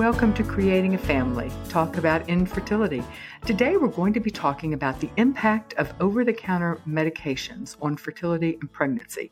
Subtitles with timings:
[0.00, 1.52] welcome to Creating a Family.
[1.68, 3.04] Talk about infertility.
[3.44, 7.98] Today we're going to be talking about the impact of over the counter medications on
[7.98, 9.30] fertility and pregnancy.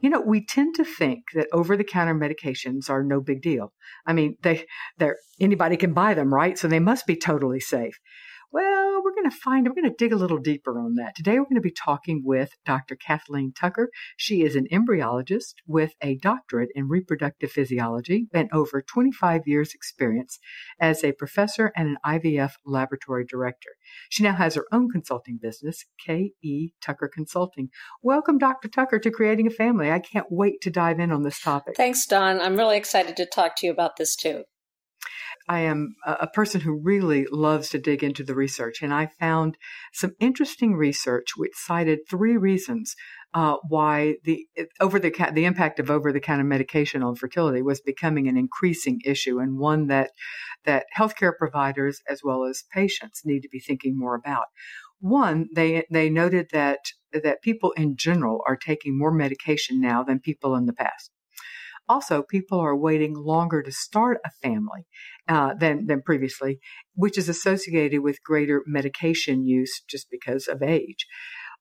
[0.00, 3.72] You know, we tend to think that over the counter medications are no big deal.
[4.04, 4.66] I mean, they
[4.98, 6.58] they're anybody can buy them, right?
[6.58, 7.98] So they must be totally safe.
[8.52, 11.16] Well, we're going to find, we're going to dig a little deeper on that.
[11.16, 12.96] Today, we're going to be talking with Dr.
[12.96, 13.88] Kathleen Tucker.
[14.18, 20.38] She is an embryologist with a doctorate in reproductive physiology and over 25 years' experience
[20.78, 23.70] as a professor and an IVF laboratory director.
[24.10, 26.72] She now has her own consulting business, K.E.
[26.82, 27.70] Tucker Consulting.
[28.02, 28.68] Welcome, Dr.
[28.68, 29.90] Tucker, to Creating a Family.
[29.90, 31.74] I can't wait to dive in on this topic.
[31.74, 32.38] Thanks, Dawn.
[32.38, 34.44] I'm really excited to talk to you about this too.
[35.48, 39.56] I am a person who really loves to dig into the research, and I found
[39.92, 42.94] some interesting research which cited three reasons
[43.34, 44.46] uh, why the
[44.80, 49.00] over the the impact of over the counter medication on fertility was becoming an increasing
[49.04, 50.10] issue, and one that
[50.64, 54.46] that healthcare providers as well as patients need to be thinking more about.
[55.00, 56.80] One, they they noted that
[57.12, 61.10] that people in general are taking more medication now than people in the past.
[61.88, 64.86] Also, people are waiting longer to start a family
[65.28, 66.58] uh, than, than previously,
[66.94, 71.06] which is associated with greater medication use just because of age.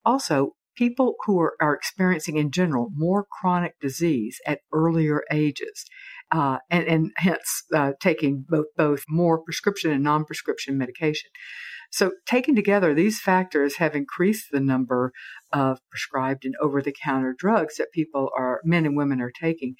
[0.05, 5.86] Also, people who are, are experiencing in general more chronic disease at earlier ages.
[6.31, 11.30] Uh, and, and, hence uh, taking both, both more prescription and non-prescription medication.
[11.91, 15.11] So, taken together, these factors have increased the number
[15.52, 19.75] of prescribed and over the counter drugs that people are, men and women are taking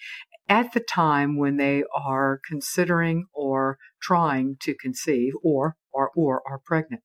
[0.52, 6.60] at the time when they are considering or trying to conceive or, or, or are
[6.66, 7.02] pregnant.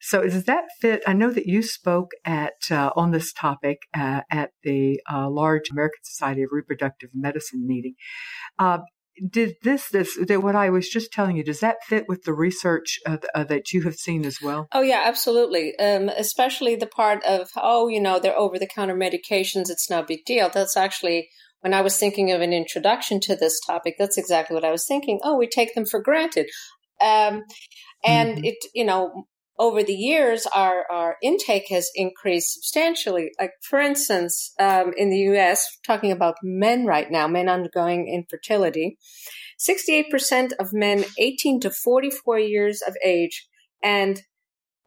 [0.00, 1.00] So does that fit?
[1.06, 5.70] I know that you spoke at uh, on this topic uh, at the uh, large
[5.70, 7.94] American Society of Reproductive Medicine meeting.
[8.58, 8.78] Uh,
[9.28, 11.44] did this this did what I was just telling you?
[11.44, 14.66] Does that fit with the research uh, uh, that you have seen as well?
[14.72, 15.78] Oh yeah, absolutely.
[15.78, 19.68] Um, especially the part of oh, you know, they're over the counter medications.
[19.68, 20.48] It's no big deal.
[20.48, 21.28] That's actually
[21.60, 23.96] when I was thinking of an introduction to this topic.
[23.98, 25.20] That's exactly what I was thinking.
[25.22, 26.48] Oh, we take them for granted,
[27.00, 27.44] um,
[28.04, 28.44] and mm-hmm.
[28.44, 29.26] it you know
[29.60, 33.30] over the years, our, our intake has increased substantially.
[33.38, 38.96] Like, for instance, um, in the US, talking about men right now, men undergoing infertility,
[39.60, 43.46] 68% of men 18 to 44 years of age
[43.82, 44.22] and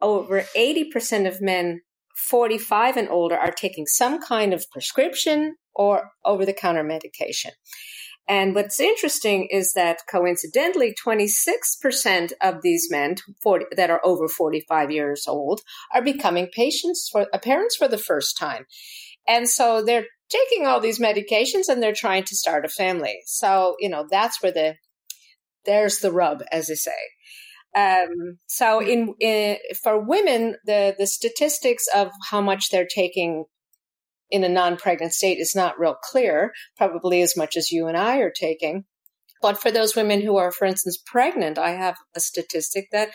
[0.01, 1.81] over 80% of men
[2.23, 7.51] 45 and older are taking some kind of prescription or over the counter medication.
[8.27, 14.91] And what's interesting is that coincidentally, 26% of these men 40, that are over 45
[14.91, 15.61] years old
[15.93, 18.65] are becoming patients for uh, parents for the first time.
[19.27, 23.19] And so they're taking all these medications and they're trying to start a family.
[23.25, 24.75] So, you know, that's where the,
[25.65, 26.91] there's the rub, as they say.
[27.75, 33.45] Um, so in, in, for women, the, the statistics of how much they're taking
[34.29, 38.17] in a non-pregnant state is not real clear, probably as much as you and I
[38.17, 38.85] are taking.
[39.41, 43.09] But for those women who are, for instance, pregnant, I have a statistic that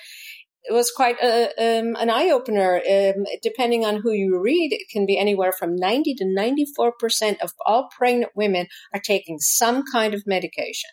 [0.70, 2.76] was quite a, um, an eye opener.
[2.76, 7.52] Um, depending on who you read, it can be anywhere from 90 to 94% of
[7.64, 10.90] all pregnant women are taking some kind of medication.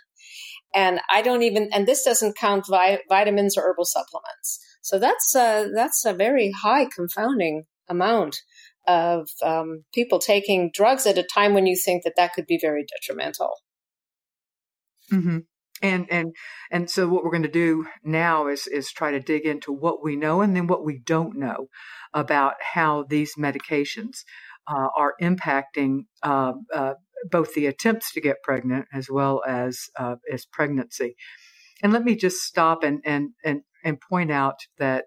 [0.76, 4.60] And I don't even, and this doesn't count vi- vitamins or herbal supplements.
[4.82, 8.38] So that's a, that's a very high confounding amount
[8.88, 12.60] of um, people taking drugs at a time when you think that that could be
[12.62, 13.52] very detrimental.
[15.12, 15.40] Mm-hmm.
[15.82, 16.36] And and
[16.72, 20.02] and so what we're going to do now is is try to dig into what
[20.02, 21.68] we know and then what we don't know
[22.14, 24.24] about how these medications
[24.68, 26.94] uh, are impacting uh, uh,
[27.30, 31.16] both the attempts to get pregnant as well as uh, as pregnancy.
[31.84, 35.06] And let me just stop and and and and point out that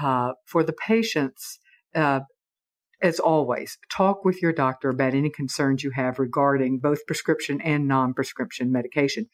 [0.00, 1.58] uh, for the patients,
[1.94, 2.20] uh,
[3.02, 7.86] as always, talk with your doctor about any concerns you have regarding both prescription and
[7.86, 9.26] non prescription medication.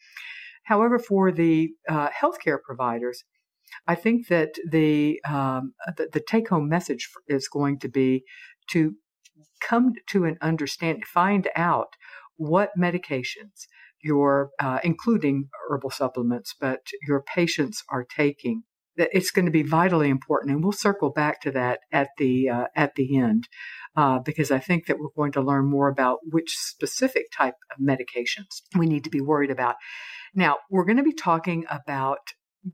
[0.63, 3.23] However, for the uh, healthcare providers,
[3.87, 8.23] I think that the, um, the, the take home message is going to be
[8.69, 8.95] to
[9.61, 11.95] come to an understand, find out
[12.35, 13.67] what medications
[14.03, 18.63] your, uh, including herbal supplements, but your patients are taking
[18.97, 22.49] that it's going to be vitally important, and we'll circle back to that at the
[22.49, 23.47] uh, at the end
[23.95, 27.83] uh, because I think that we're going to learn more about which specific type of
[27.83, 29.75] medications we need to be worried about.
[30.35, 32.19] Now, we're going to be talking about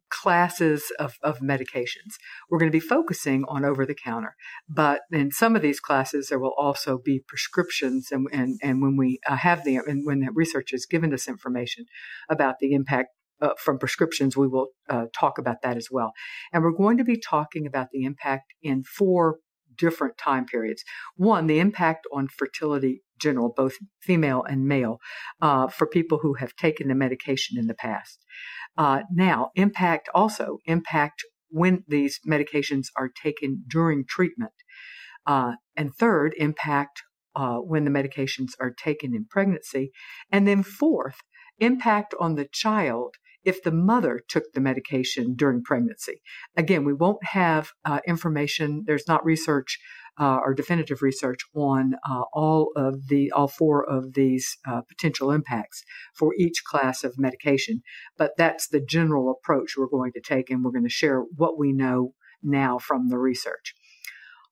[0.09, 2.17] classes of, of medications.
[2.49, 4.35] We're going to be focusing on over the counter,
[4.67, 8.09] but in some of these classes, there will also be prescriptions.
[8.11, 11.27] And, and, and when we uh, have the, and when the research has given us
[11.27, 11.85] information
[12.29, 13.09] about the impact
[13.41, 16.11] uh, from prescriptions, we will uh, talk about that as well.
[16.51, 19.37] And we're going to be talking about the impact in four
[19.79, 20.83] different time periods.
[21.15, 24.99] One, the impact on fertility general, both female and male,
[25.41, 28.19] uh, for people who have taken the medication in the past.
[28.77, 34.53] Uh, now, impact also impact when these medications are taken during treatment.
[35.25, 37.01] Uh, and third, impact
[37.35, 39.91] uh, when the medications are taken in pregnancy.
[40.31, 41.17] And then fourth,
[41.59, 46.21] impact on the child if the mother took the medication during pregnancy.
[46.57, 49.79] Again, we won't have uh, information, there's not research
[50.19, 55.31] uh, or definitive research on uh, all of the all four of these uh, potential
[55.31, 55.83] impacts
[56.13, 57.81] for each class of medication.
[58.17, 61.57] But that's the general approach we're going to take and we're going to share what
[61.57, 62.13] we know
[62.43, 63.73] now from the research.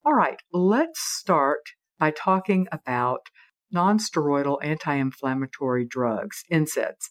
[0.06, 1.60] All right let's start
[2.00, 3.28] by talking about
[3.76, 7.10] nonsteroidal anti-inflammatory drugs NSAIDs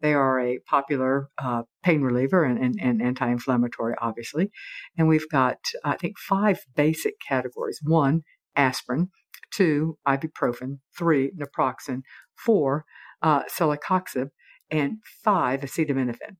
[0.00, 4.50] they are a popular uh, pain reliever and, and, and anti inflammatory, obviously.
[4.96, 7.80] And we've got, I think, five basic categories.
[7.82, 8.22] One,
[8.54, 9.10] aspirin,
[9.50, 12.02] two, ibuprofen, three, naproxen,
[12.34, 12.84] four,
[13.22, 14.30] uh, celecoxib,
[14.70, 16.36] and five, acetaminophen.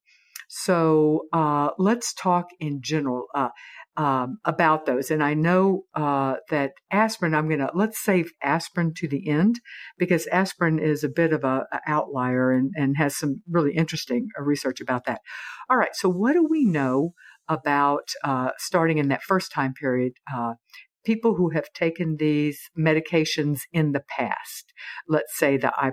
[0.48, 3.26] So uh, let's talk in general.
[3.34, 3.48] Uh,
[3.96, 5.10] um, about those.
[5.10, 9.60] And I know uh, that aspirin, I'm to, let's save aspirin to the end
[9.98, 14.28] because aspirin is a bit of a, a outlier and, and has some really interesting
[14.38, 15.20] uh, research about that.
[15.70, 15.94] All right.
[15.94, 17.14] So what do we know
[17.48, 20.12] about uh, starting in that first time period?
[20.32, 20.54] Uh,
[21.06, 24.72] people who have taken these medications in the past,
[25.08, 25.92] let's say the uh,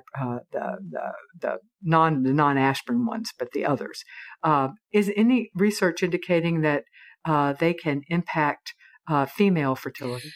[0.51, 4.03] the, the, the non the non aspirin ones, but the others,
[4.43, 6.83] uh, is any research indicating that
[7.25, 8.73] uh, they can impact
[9.07, 10.31] uh, female fertility?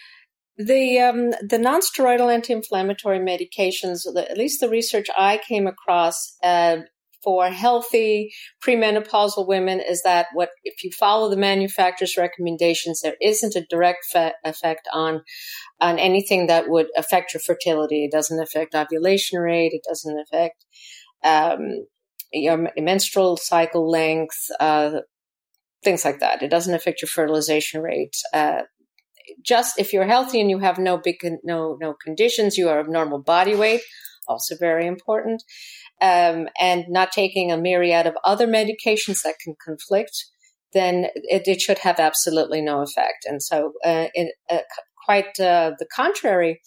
[0.57, 6.77] The um, the nonsteroidal anti-inflammatory medications, at least the research I came across uh,
[7.23, 8.31] for healthy
[8.65, 14.05] premenopausal women, is that what if you follow the manufacturer's recommendations, there isn't a direct
[14.11, 15.21] fe- effect on
[15.79, 18.05] on anything that would affect your fertility.
[18.05, 19.73] It doesn't affect ovulation rate.
[19.73, 20.65] It doesn't affect
[21.23, 21.85] um,
[22.31, 24.99] your menstrual cycle length, uh,
[25.83, 26.41] things like that.
[26.43, 28.15] It doesn't affect your fertilization rate.
[28.33, 28.63] Uh,
[29.43, 32.89] just if you're healthy and you have no big no no conditions, you are of
[32.89, 33.81] normal body weight,
[34.27, 35.43] also very important,
[36.01, 40.25] um, and not taking a myriad of other medications that can conflict,
[40.73, 43.25] then it, it should have absolutely no effect.
[43.25, 44.59] And so, uh, in, uh,
[45.05, 46.61] quite uh, the contrary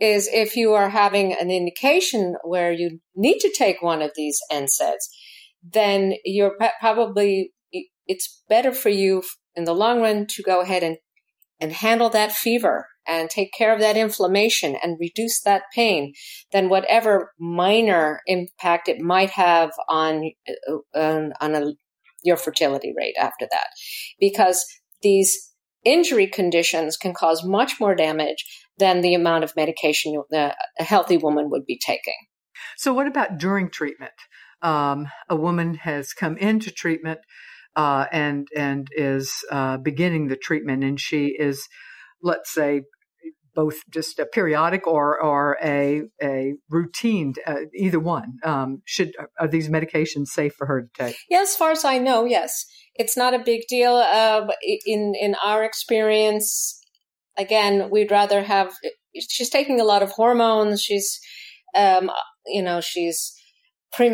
[0.00, 4.38] is if you are having an indication where you need to take one of these
[4.50, 5.08] NSAIDs,
[5.62, 7.52] then you're probably
[8.06, 9.22] it's better for you
[9.54, 10.98] in the long run to go ahead and,
[11.60, 16.12] and handle that fever and take care of that inflammation and reduce that pain
[16.52, 21.72] than whatever minor impact it might have on, uh, on, on a,
[22.22, 23.66] your fertility rate after that.
[24.18, 24.64] Because
[25.02, 25.52] these
[25.84, 28.44] injury conditions can cause much more damage
[28.78, 32.14] than the amount of medication a healthy woman would be taking.
[32.76, 34.12] So, what about during treatment?
[34.62, 37.20] Um, a woman has come into treatment
[37.76, 41.68] uh, and and is uh, beginning the treatment, and she is,
[42.22, 42.82] let's say,
[43.54, 48.38] both just a periodic or or a a routine, uh, either one.
[48.44, 51.16] Um, should are these medications safe for her to take?
[51.28, 52.64] Yeah, as far as I know, yes,
[52.94, 53.94] it's not a big deal.
[53.96, 54.46] Uh,
[54.86, 56.80] in in our experience,
[57.36, 58.72] again, we'd rather have.
[59.16, 60.82] She's taking a lot of hormones.
[60.82, 61.20] She's,
[61.74, 62.10] um,
[62.46, 63.34] you know, she's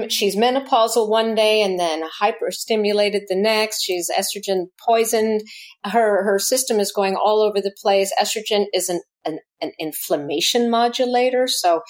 [0.08, 3.82] she's menopausal one day and then hyperstimulated the next.
[3.82, 5.42] She's estrogen poisoned.
[5.84, 8.12] Her her system is going all over the place.
[8.20, 11.82] Estrogen is an an, an inflammation modulator, so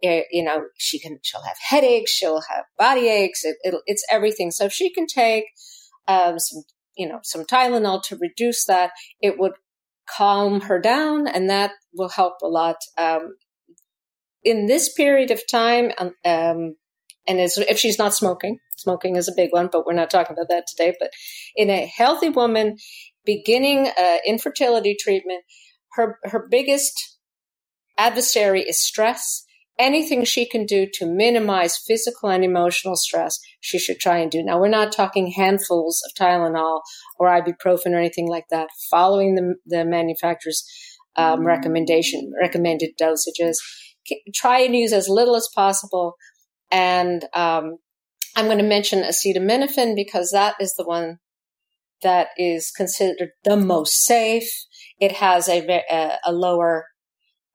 [0.00, 3.44] it, eh, you know she can she'll have headaches, she'll have body aches.
[3.44, 4.50] It, it's everything.
[4.50, 5.44] So if she can take
[6.08, 6.62] um, some
[6.96, 9.52] you know some Tylenol to reduce that, it would
[10.16, 12.76] calm her down, and that will help a lot.
[12.98, 13.36] Um,
[14.44, 16.76] in this period of time, um, um
[17.28, 20.34] and is, if she's not smoking, smoking is a big one, but we're not talking
[20.34, 20.92] about that today.
[20.98, 21.10] But
[21.54, 22.78] in a healthy woman
[23.24, 25.44] beginning uh, infertility treatment,
[25.92, 27.18] her her biggest
[27.98, 29.44] adversary is stress.
[29.78, 34.42] Anything she can do to minimize physical and emotional stress, she should try and do.
[34.42, 36.82] Now, we're not talking handfuls of Tylenol
[37.18, 38.68] or ibuprofen or anything like that.
[38.90, 40.64] Following the, the manufacturer's
[41.16, 43.56] um, recommendation, recommended dosages,
[44.34, 46.16] try and use as little as possible
[46.72, 47.76] and um,
[48.34, 51.18] I'm going to mention acetaminophen because that is the one
[52.02, 54.50] that is considered the most safe.
[54.98, 56.86] It has a, a, a lower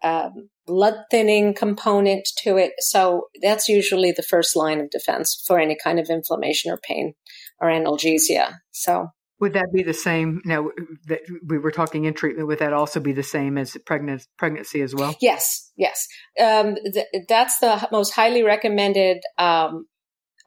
[0.04, 2.74] um, blood thinning component to it.
[2.80, 7.14] So that's usually the first line of defense for any kind of inflammation or pain
[7.60, 8.56] or analgesia.
[8.72, 9.08] So
[9.40, 10.42] would that be the same?
[10.46, 10.70] Now
[11.08, 14.82] that we were talking in treatment, would that also be the same as pregnant, pregnancy
[14.82, 15.16] as well?
[15.22, 16.08] Yes, yes.
[16.40, 19.86] Um, th- that's the most highly recommended um,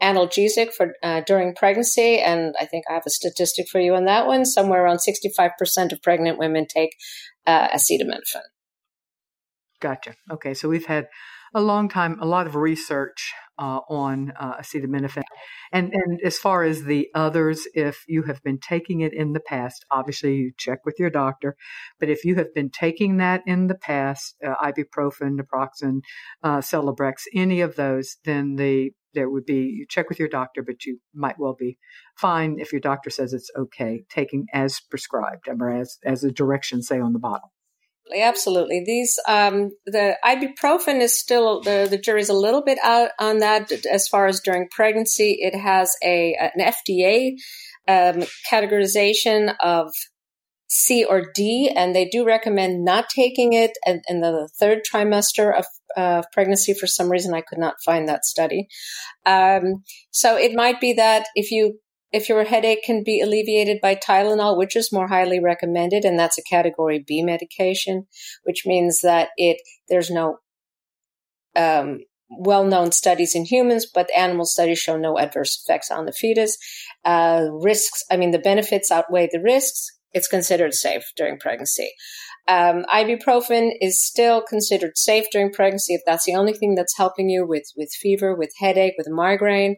[0.03, 4.07] analgesic for uh, during pregnancy, and I think I have a statistic for you on
[4.07, 4.45] that one.
[4.45, 6.97] Somewhere around sixty-five percent of pregnant women take
[7.47, 8.43] uh, acetaminophen.
[9.81, 10.15] Gotcha.
[10.31, 11.09] Okay, so we've had
[11.55, 15.23] a long time, a lot of research uh, on uh, acetaminophen.
[15.73, 19.41] And, and as far as the others, if you have been taking it in the
[19.41, 21.57] past, obviously you check with your doctor.
[21.99, 26.01] But if you have been taking that in the past, uh, ibuprofen, naproxen,
[26.43, 30.63] uh, Celebrex, any of those, then the there would be you check with your doctor,
[30.63, 31.79] but you might well be
[32.17, 36.87] fine if your doctor says it's okay taking as prescribed or as as the directions
[36.87, 37.51] say on the bottle
[38.15, 38.83] absolutely.
[38.85, 43.73] These um, the ibuprofen is still the the jury's a little bit out on that
[43.87, 45.39] as far as during pregnancy.
[45.41, 47.33] It has a an FDA
[47.89, 49.91] um, categorization of
[50.69, 55.53] C or D, and they do recommend not taking it in, in the third trimester
[55.97, 56.75] of pregnancy.
[56.75, 58.69] For some reason, I could not find that study.
[59.27, 61.81] Um, so it might be that if you
[62.13, 66.39] if your headache can be alleviated by Tylenol, which is more highly recommended, and that's
[66.39, 68.07] a category B medication,
[68.45, 70.39] which means that it there's no
[71.57, 72.01] um,
[72.31, 76.57] well-known studies in humans, but animal studies show no adverse effects on the fetus.
[77.05, 79.87] Uh, risks, I mean, the benefits outweigh the risks.
[80.13, 81.93] It's considered safe during pregnancy.
[82.49, 87.29] Um, ibuprofen is still considered safe during pregnancy if that's the only thing that's helping
[87.29, 89.77] you with with fever, with headache, with migraine.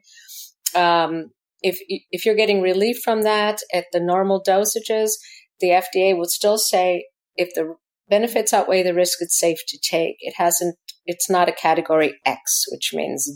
[0.75, 1.33] Um,
[1.63, 5.13] if if you're getting relief from that at the normal dosages,
[5.61, 7.75] the FDA would still say if the
[8.09, 10.17] benefits outweigh the risk, it's safe to take.
[10.21, 10.77] It hasn't.
[11.07, 13.35] It's not a category X, which means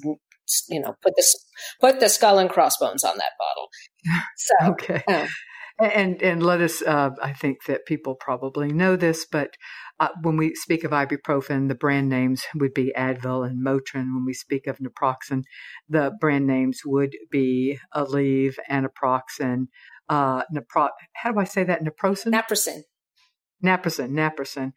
[0.69, 1.35] you know put this
[1.81, 3.69] put the skull and crossbones on that bottle.
[4.37, 5.03] So okay.
[5.09, 5.27] Uh,
[5.79, 6.83] and and let us.
[6.83, 9.51] Uh, I think that people probably know this, but
[9.99, 14.15] uh, when we speak of ibuprofen, the brand names would be Advil and Motrin.
[14.15, 15.43] When we speak of naproxen,
[15.89, 19.69] the brand names would be Aleve, Anaproxen,
[20.09, 21.83] uh, Napro- How do I say that?
[21.83, 22.33] Naproxen.
[22.33, 22.83] Naproxen.
[23.65, 24.11] Naproxen.
[24.11, 24.73] Naproxen.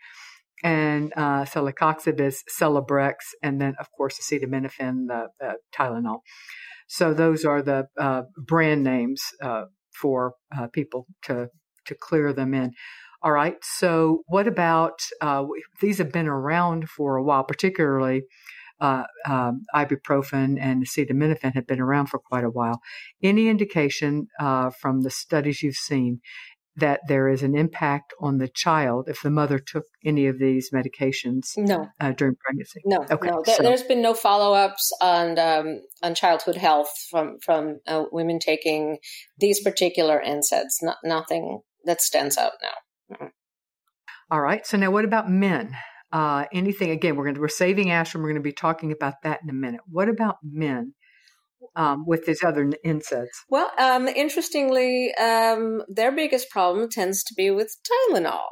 [0.63, 6.19] And uh, celecoxib is Celebrex, and then of course acetaminophen, the Tylenol.
[6.87, 11.49] So those are the uh, brand names uh, for uh, people to
[11.85, 12.73] to clear them in.
[13.21, 13.55] All right.
[13.61, 15.45] So, what about uh,
[15.81, 18.23] these have been around for a while, particularly
[18.79, 22.79] uh, um, ibuprofen and acetaminophen have been around for quite a while.
[23.21, 26.21] Any indication uh, from the studies you've seen
[26.75, 30.71] that there is an impact on the child if the mother took any of these
[30.71, 31.87] medications no.
[31.99, 32.79] Uh, during pregnancy?
[32.85, 33.27] No, okay.
[33.27, 33.43] no.
[33.45, 38.39] There, has been no follow ups on um, on childhood health from from uh, women
[38.39, 38.99] taking
[39.37, 40.81] these particular NSAIDs.
[40.81, 42.69] Not, nothing that stands out now.
[44.31, 44.65] All right.
[44.65, 45.75] So now, what about men?
[46.11, 47.15] Uh, anything again?
[47.15, 48.23] We're going to we're saving aspirin.
[48.23, 49.81] We're going to be talking about that in a minute.
[49.87, 50.93] What about men?
[51.75, 53.27] Um, with these other NSAIDs?
[53.49, 57.75] Well, um, interestingly, um, their biggest problem tends to be with
[58.11, 58.47] Tylenol,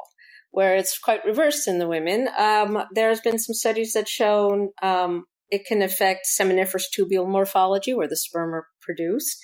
[0.50, 2.28] where it's quite reversed in the women.
[2.38, 8.08] Um, there's been some studies that show um, it can affect seminiferous tubule morphology, where
[8.08, 9.38] the sperm are produced.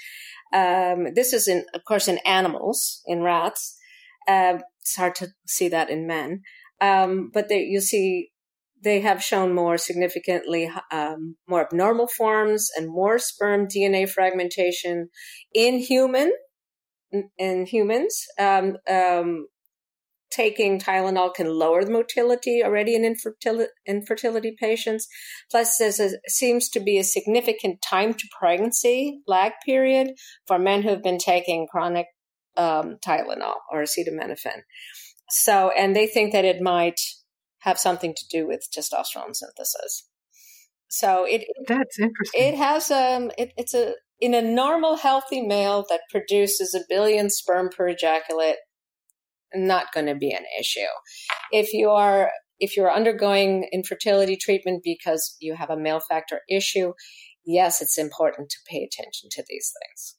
[0.52, 3.78] Um, this is, in, of course, in animals, in rats.
[4.26, 6.42] Uh, it's hard to see that in men,
[6.80, 8.30] um, but they, you see
[8.82, 15.08] they have shown more significantly um, more abnormal forms and more sperm DNA fragmentation
[15.54, 16.32] in human
[17.38, 18.24] in humans.
[18.38, 19.46] Um, um,
[20.30, 25.06] taking Tylenol can lower the motility already in infertility, infertility patients.
[25.50, 25.92] Plus, there
[26.26, 30.10] seems to be a significant time to pregnancy lag period
[30.46, 32.06] for men who have been taking chronic
[32.56, 34.62] um, Tylenol or acetaminophen.
[35.30, 37.00] So, and they think that it might
[37.60, 40.08] have something to do with testosterone synthesis.
[40.88, 42.40] So it that's interesting.
[42.40, 47.30] It has um it, it's a in a normal healthy male that produces a billion
[47.30, 48.56] sperm per ejaculate,
[49.54, 50.80] not going to be an issue.
[51.50, 52.30] If you are
[52.60, 56.92] if you're undergoing infertility treatment because you have a male factor issue,
[57.44, 60.16] yes, it's important to pay attention to these things.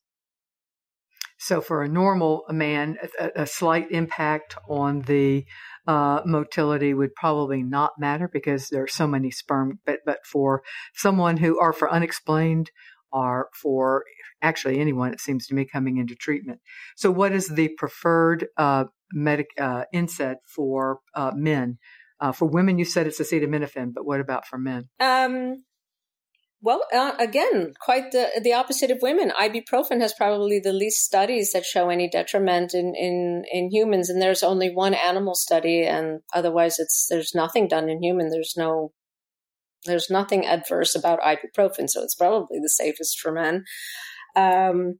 [1.48, 5.46] So for a normal man, a, a slight impact on the
[5.86, 9.80] uh, motility would probably not matter because there are so many sperm.
[9.86, 10.64] But but for
[10.96, 12.72] someone who are for unexplained
[13.12, 14.04] or for
[14.42, 16.60] actually anyone, it seems to me coming into treatment.
[16.96, 19.86] So what is the preferred uh, medic uh,
[20.56, 21.78] for uh, men
[22.18, 24.88] Uh, for women, you said it's acetaminophen, but what about for men?
[25.00, 25.64] Um,
[26.62, 29.32] well, uh, again, quite the the opposite of women.
[29.32, 34.22] Ibuprofen has probably the least studies that show any detriment in, in, in humans, and
[34.22, 38.30] there's only one animal study, and otherwise, it's there's nothing done in human.
[38.30, 38.94] There's no
[39.86, 43.64] there's nothing adverse about ibuprofen, so it's probably the safest for men.
[44.36, 45.00] Um,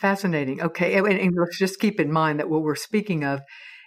[0.00, 0.62] Fascinating.
[0.62, 3.40] Okay, and, and let's just keep in mind that what we're speaking of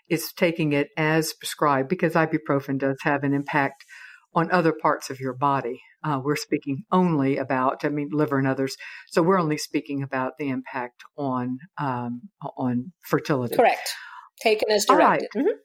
[0.09, 3.85] is taking it as prescribed because ibuprofen does have an impact
[4.33, 5.79] on other parts of your body.
[6.03, 8.77] Uh, we're speaking only about, I mean, liver and others.
[9.07, 13.55] So we're only speaking about the impact on um, on fertility.
[13.55, 13.93] Correct.
[14.41, 15.29] Taken as directed.
[15.35, 15.57] Mm-hmm.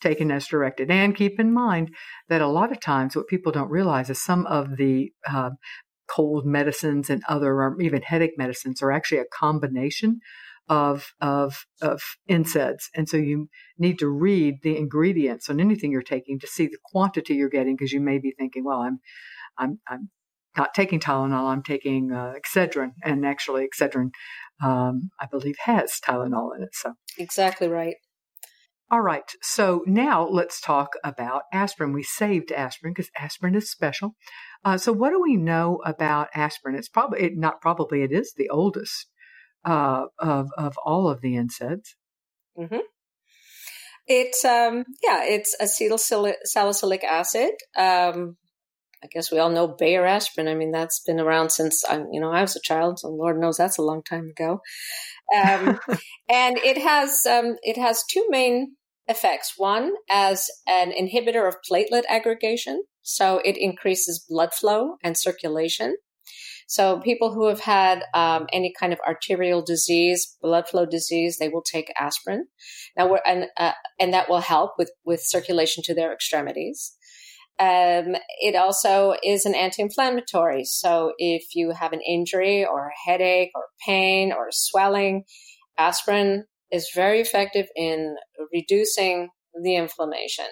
[0.00, 0.90] Taken as directed.
[0.90, 1.94] And keep in mind
[2.28, 5.50] that a lot of times what people don't realize is some of the uh,
[6.08, 10.18] cold medicines and other, or even headache medicines, are actually a combination
[10.68, 12.00] of of of
[12.30, 16.66] NSAIDs, and so you need to read the ingredients on anything you're taking to see
[16.66, 19.00] the quantity you're getting because you may be thinking, well, I'm
[19.58, 20.10] I'm I'm
[20.56, 24.10] not taking Tylenol, I'm taking uh, Excedrin, and actually Excedrin,
[24.62, 26.74] um, I believe, has Tylenol in it.
[26.74, 27.96] So exactly right.
[28.90, 31.94] All right, so now let's talk about aspirin.
[31.94, 34.16] We saved aspirin because aspirin is special.
[34.66, 36.74] Uh, so, what do we know about aspirin?
[36.74, 39.06] It's probably it, not probably it is the oldest
[39.64, 41.94] uh, of of all of the NSAIDs.
[42.58, 42.80] Mm-hmm.
[44.06, 47.52] It's um, yeah, it's acetyl salicylic acid.
[47.74, 48.36] Um,
[49.02, 50.48] I guess we all know Bayer aspirin.
[50.48, 53.00] I mean, that's been around since I, you know I was a child.
[53.00, 54.60] So Lord knows that's a long time ago.
[55.36, 55.80] Um,
[56.28, 58.76] and it has um, it has two main
[59.08, 59.54] effects.
[59.56, 65.96] One, as an inhibitor of platelet aggregation, so it increases blood flow and circulation.
[66.68, 71.48] So people who have had um, any kind of arterial disease, blood flow disease, they
[71.48, 72.46] will take aspirin.
[72.96, 76.96] Now, we're, and uh, and that will help with with circulation to their extremities.
[77.58, 80.64] Um, it also is an anti-inflammatory.
[80.64, 85.24] So if you have an injury or a headache or pain or swelling,
[85.78, 88.16] aspirin is very effective in
[88.52, 89.28] reducing
[89.62, 90.46] the inflammation.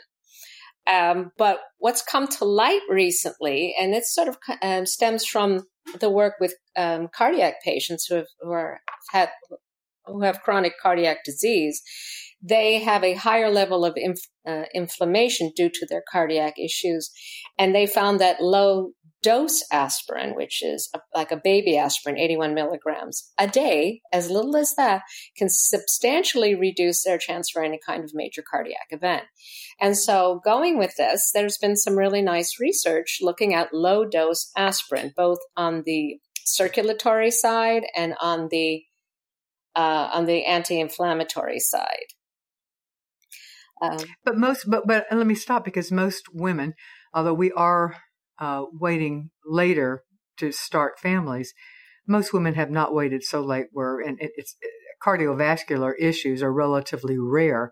[0.86, 5.66] Um, but what's come to light recently, and it sort of um, stems from
[5.98, 8.80] the work with um, cardiac patients who have who are
[10.06, 11.82] who have chronic cardiac disease,
[12.42, 17.10] they have a higher level of inf- uh, inflammation due to their cardiac issues,
[17.58, 22.54] and they found that low dose aspirin, which is a, like a baby aspirin, 81
[22.54, 25.02] milligrams a day, as little as that,
[25.36, 29.24] can substantially reduce their chance for any kind of major cardiac event.
[29.80, 34.50] And so, going with this, there's been some really nice research looking at low dose
[34.56, 38.82] aspirin, both on the circulatory side and on the
[39.76, 42.06] uh, on the anti-inflammatory side.
[43.80, 46.74] Um, but most, but but let me stop because most women,
[47.14, 47.96] although we are
[48.40, 50.02] uh, waiting later
[50.38, 51.54] to start families.
[52.08, 54.56] Most women have not waited so late where, and it, it's
[55.04, 57.70] cardiovascular issues are relatively rare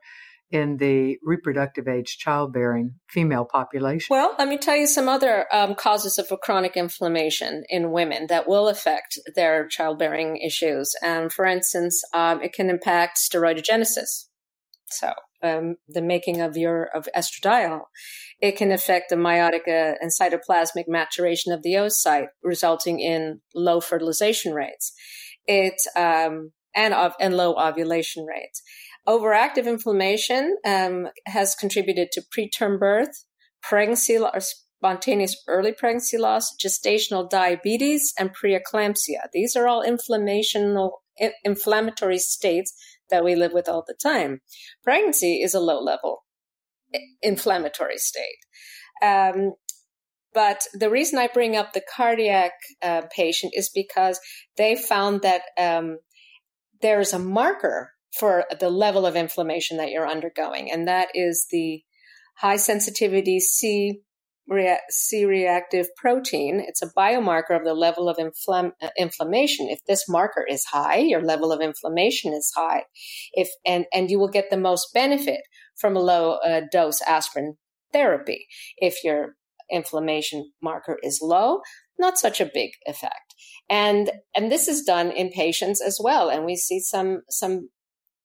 [0.50, 4.06] in the reproductive age childbearing female population.
[4.08, 8.48] Well, let me tell you some other um, causes of chronic inflammation in women that
[8.48, 10.94] will affect their childbearing issues.
[11.02, 14.28] And for instance, um, it can impact steroidogenesis.
[14.86, 17.82] So um, the making of your of estradiol.
[18.40, 23.80] It can affect the meiotic uh, and cytoplasmic maturation of the oocyte, resulting in low
[23.80, 24.92] fertilization rates.
[25.46, 28.62] It um, and of and low ovulation rates.
[29.08, 33.24] Overactive inflammation um, has contributed to preterm birth,
[33.62, 34.40] pregnancy or
[34.78, 39.22] spontaneous early pregnancy loss, gestational diabetes, and preeclampsia.
[39.32, 40.90] These are all inflammational
[41.44, 42.74] inflammatory states
[43.10, 44.40] that we live with all the time.
[44.82, 46.24] Pregnancy is a low level
[47.22, 48.38] inflammatory state.
[49.02, 49.52] Um,
[50.34, 54.20] but the reason I bring up the cardiac uh, patient is because
[54.56, 55.98] they found that um,
[56.80, 61.82] there's a marker for the level of inflammation that you're undergoing, and that is the
[62.36, 64.00] high sensitivity C
[64.90, 66.64] C reactive protein.
[66.66, 69.68] It's a biomarker of the level of infl- inflammation.
[69.68, 72.84] If this marker is high, your level of inflammation is high.
[73.32, 75.40] If and and you will get the most benefit
[75.76, 77.56] from a low uh, dose aspirin
[77.92, 78.46] therapy.
[78.78, 79.34] If your
[79.70, 81.60] inflammation marker is low,
[81.98, 83.34] not such a big effect.
[83.68, 87.68] And and this is done in patients as well, and we see some some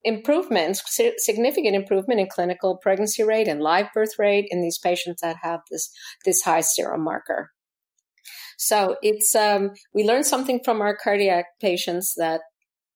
[0.03, 0.81] improvements,
[1.17, 5.61] significant improvement in clinical pregnancy rate and live birth rate in these patients that have
[5.71, 5.91] this
[6.25, 7.51] this high serum marker.
[8.57, 12.41] So it's um, we learned something from our cardiac patients that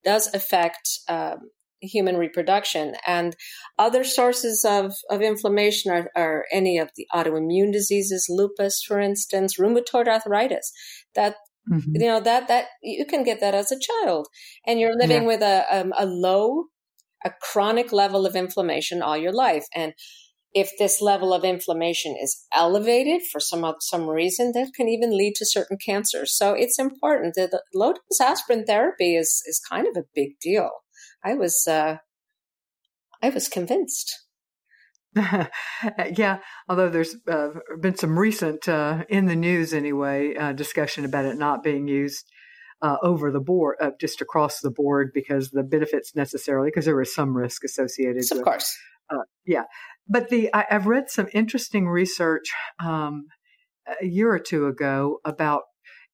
[0.03, 1.49] does affect um,
[1.81, 2.95] human reproduction.
[3.05, 3.35] And
[3.77, 9.57] other sources of, of inflammation are, are any of the autoimmune diseases, lupus, for instance,
[9.57, 10.71] rheumatoid arthritis.
[11.15, 11.35] That
[11.69, 11.95] mm-hmm.
[11.95, 14.27] you know that that you can get that as a child,
[14.65, 15.27] and you're living yeah.
[15.27, 16.65] with a um, a low,
[17.27, 19.93] a chronic level of inflammation all your life, and
[20.53, 25.33] if this level of inflammation is elevated for some some reason, that can even lead
[25.35, 26.35] to certain cancers.
[26.35, 30.71] So it's important that low dose aspirin therapy is is kind of a big deal.
[31.23, 31.97] I was uh,
[33.21, 34.13] I was convinced.
[35.15, 41.25] yeah, although there's uh, been some recent uh, in the news anyway uh, discussion about
[41.25, 42.25] it not being used
[42.81, 47.01] uh, over the board, uh, just across the board, because the benefits necessarily, because there
[47.01, 48.23] is some risk associated.
[48.31, 48.77] Of with, course.
[49.09, 49.63] Uh, yeah,
[50.07, 52.51] but the I, have read some interesting research
[52.83, 53.27] um,
[54.01, 55.63] a year or two ago about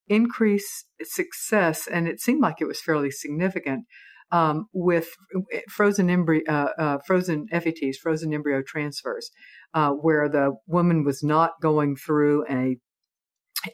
[0.07, 3.85] increased success, and it seemed like it was fairly significant
[4.31, 5.09] um, with
[5.69, 9.29] frozen embryo, uh, uh, frozen FETs, frozen embryo transfers,
[9.73, 12.77] uh, where the woman was not going through a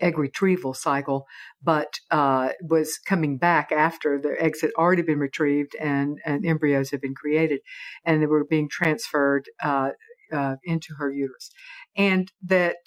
[0.02, 1.28] egg retrieval cycle,
[1.62, 6.91] but uh, was coming back after the eggs had already been retrieved and, and embryos
[6.91, 7.60] had been created,
[8.04, 9.89] and they were being transferred uh,
[10.32, 11.49] uh, into her uterus,
[11.95, 12.78] and that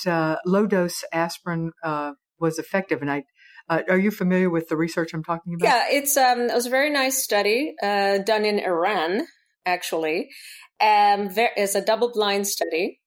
[0.47, 1.73] low dose aspirin
[2.39, 3.01] was effective.
[3.01, 3.25] And I
[3.69, 5.67] uh, are you familiar with the research I'm talking about?
[5.67, 9.27] Yeah, it's um, it was a very nice study uh, done in Iran,
[9.65, 10.31] actually.
[10.81, 13.01] Um, there is a double blind study.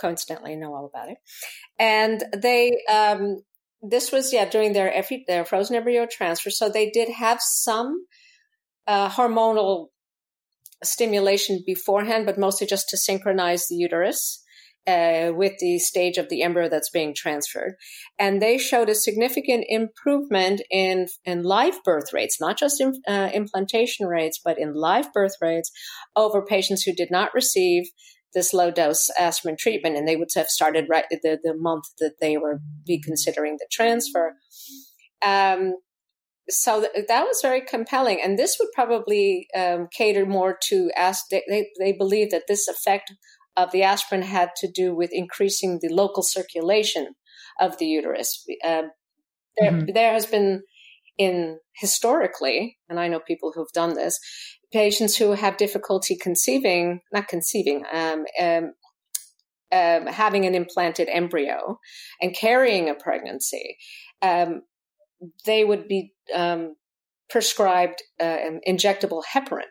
[0.00, 1.18] Coincidentally, know all about it.
[1.78, 3.42] And they um,
[3.82, 8.06] this was yeah during their every, their frozen embryo transfer, so they did have some
[8.86, 9.88] uh, hormonal
[10.82, 14.44] stimulation beforehand, but mostly just to synchronize the uterus
[14.86, 17.74] uh, with the stage of the embryo that's being transferred.
[18.18, 23.30] And they showed a significant improvement in, in live birth rates, not just in, uh,
[23.32, 25.70] implantation rates, but in live birth rates
[26.14, 27.84] over patients who did not receive
[28.34, 29.96] this low dose aspirin treatment.
[29.96, 33.68] And they would have started right the, the month that they were be considering the
[33.70, 34.34] transfer.
[35.24, 35.74] Um,
[36.48, 41.24] so th- that was very compelling, and this would probably um, cater more to ask.
[41.30, 43.12] They, they, they believe that this effect
[43.56, 47.14] of the aspirin had to do with increasing the local circulation
[47.60, 48.44] of the uterus.
[48.62, 48.82] Uh,
[49.56, 49.92] there, mm-hmm.
[49.94, 50.62] there has been
[51.18, 54.18] in historically, and I know people who've done this,
[54.72, 58.72] patients who have difficulty conceiving, not conceiving, um, um,
[59.72, 61.78] um, having an implanted embryo
[62.20, 63.76] and carrying a pregnancy,
[64.22, 64.62] um,
[65.46, 66.76] they would be um,
[67.30, 69.64] prescribed uh, injectable heparin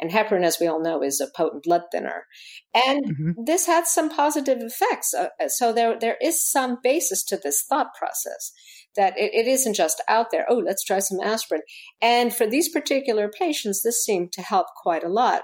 [0.00, 2.26] and heparin, as we all know, is a potent blood thinner.
[2.74, 3.44] And mm-hmm.
[3.44, 5.14] this had some positive effects.
[5.14, 8.52] Uh, uh, so there, there is some basis to this thought process
[8.96, 11.62] that it, it isn't just out there, oh, let's try some aspirin.
[12.00, 15.42] And for these particular patients, this seemed to help quite a lot.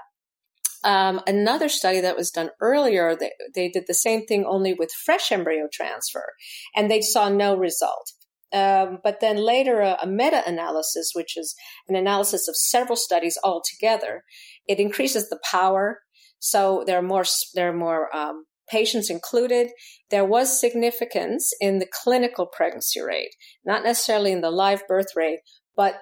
[0.83, 4.91] Um, another study that was done earlier, they, they did the same thing only with
[4.91, 6.33] fresh embryo transfer,
[6.75, 8.11] and they saw no result.
[8.51, 11.55] Um, but then later, a, a meta analysis, which is
[11.87, 14.23] an analysis of several studies all together,
[14.67, 16.01] it increases the power.
[16.39, 17.23] So there are more,
[17.55, 19.69] there are more um, patients included.
[20.09, 25.39] There was significance in the clinical pregnancy rate, not necessarily in the live birth rate,
[25.75, 25.95] but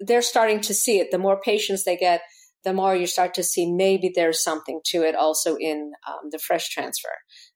[0.00, 1.10] they're starting to see it.
[1.10, 2.22] The more patients they get,
[2.64, 6.38] the more you start to see maybe there's something to it also in um, the
[6.38, 7.08] fresh transfer.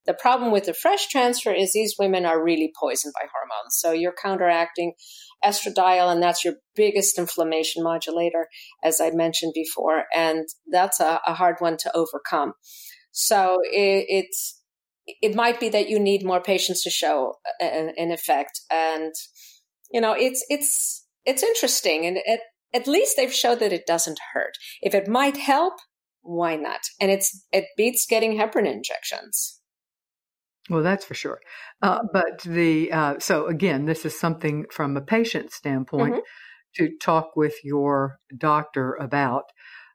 [0.07, 3.77] The problem with the fresh transfer is these women are really poisoned by hormones.
[3.79, 4.95] So you're counteracting
[5.45, 8.49] estradiol, and that's your biggest inflammation modulator,
[8.83, 10.05] as I mentioned before.
[10.15, 12.55] And that's a, a hard one to overcome.
[13.12, 14.61] So it, it's,
[15.07, 18.61] it might be that you need more patients to show an, an effect.
[18.70, 19.12] And,
[19.90, 22.07] you know, it's, it's, it's interesting.
[22.07, 22.40] And it,
[22.72, 24.53] at least they've showed that it doesn't hurt.
[24.81, 25.75] If it might help,
[26.22, 26.81] why not?
[27.01, 29.61] And it's, it beats getting heparin injections.
[30.70, 31.40] Well, that's for sure.
[31.83, 36.85] Uh, but the uh, so again, this is something from a patient standpoint mm-hmm.
[36.85, 39.42] to talk with your doctor about,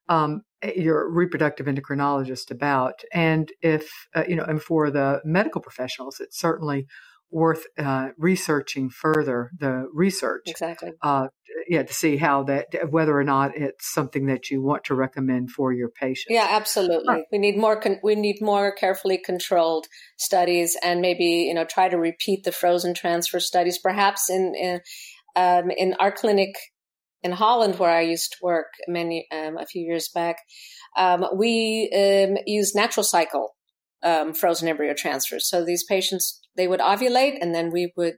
[0.10, 0.42] um,
[0.76, 6.40] your reproductive endocrinologist about, and if uh, you know, and for the medical professionals, it's
[6.40, 6.88] certainly
[7.30, 10.92] worth uh, researching further the research exactly.
[11.02, 11.28] uh,
[11.68, 15.52] yeah to see how that whether or not it's something that you want to recommend
[15.52, 17.26] for your patients yeah absolutely.
[17.32, 21.90] We need more con- we need more carefully controlled studies and maybe you know try
[21.90, 24.80] to repeat the frozen transfer studies perhaps in in,
[25.36, 26.56] um, in our clinic
[27.24, 30.38] in Holland, where I used to work many um, a few years back,
[30.96, 33.56] um, we um, use natural cycle
[34.04, 35.50] um, frozen embryo transfers.
[35.50, 38.16] So these patients they would ovulate and then we would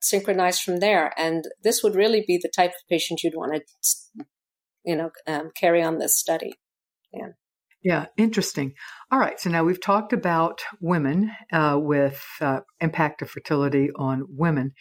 [0.00, 1.12] synchronize from there.
[1.16, 4.24] And this would really be the type of patient you'd want to,
[4.84, 6.54] you know, um, carry on this study.
[7.12, 7.28] Yeah.
[7.84, 8.74] Yeah, interesting.
[9.10, 14.24] All right, so now we've talked about women uh, with uh, impact of fertility on
[14.28, 14.72] women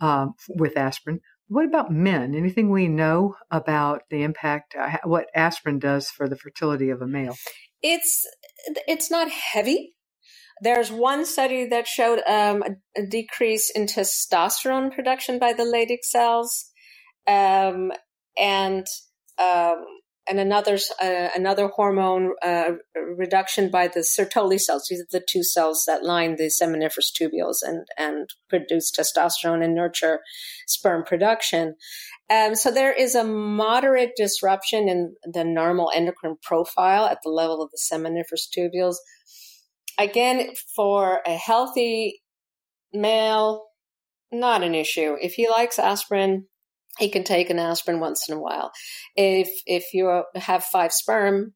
[0.00, 1.20] um, with aspirin.
[1.48, 2.34] What about men?
[2.34, 7.06] Anything we know about the impact, uh, what aspirin does for the fertility of a
[7.06, 7.36] male?
[7.82, 8.26] It's
[8.88, 9.94] it's not heavy.
[10.62, 12.64] There's one study that showed um,
[12.96, 16.70] a, decrease in testosterone production by the Leydig cells,
[17.26, 17.92] um,
[18.38, 18.86] and
[19.38, 19.84] um,
[20.28, 22.72] and another uh, another hormone uh,
[23.16, 24.86] reduction by the Sertoli cells.
[24.88, 29.74] These are the two cells that line the seminiferous tubules and and produce testosterone and
[29.74, 30.20] nurture
[30.66, 31.76] sperm production.
[32.28, 37.62] Um, so there is a moderate disruption in the normal endocrine profile at the level
[37.62, 38.96] of the seminiferous tubules.
[39.98, 42.20] Again, for a healthy
[42.92, 43.66] male,
[44.32, 45.16] not an issue.
[45.20, 46.46] If he likes aspirin,
[46.98, 48.72] he can take an aspirin once in a while.
[49.16, 51.54] If if you have five sperm,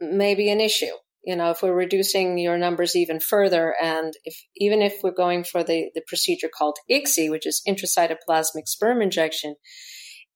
[0.00, 0.94] maybe an issue.
[1.22, 5.44] You know, if we're reducing your numbers even further, and if even if we're going
[5.44, 9.56] for the the procedure called ICSI, which is intracytoplasmic sperm injection,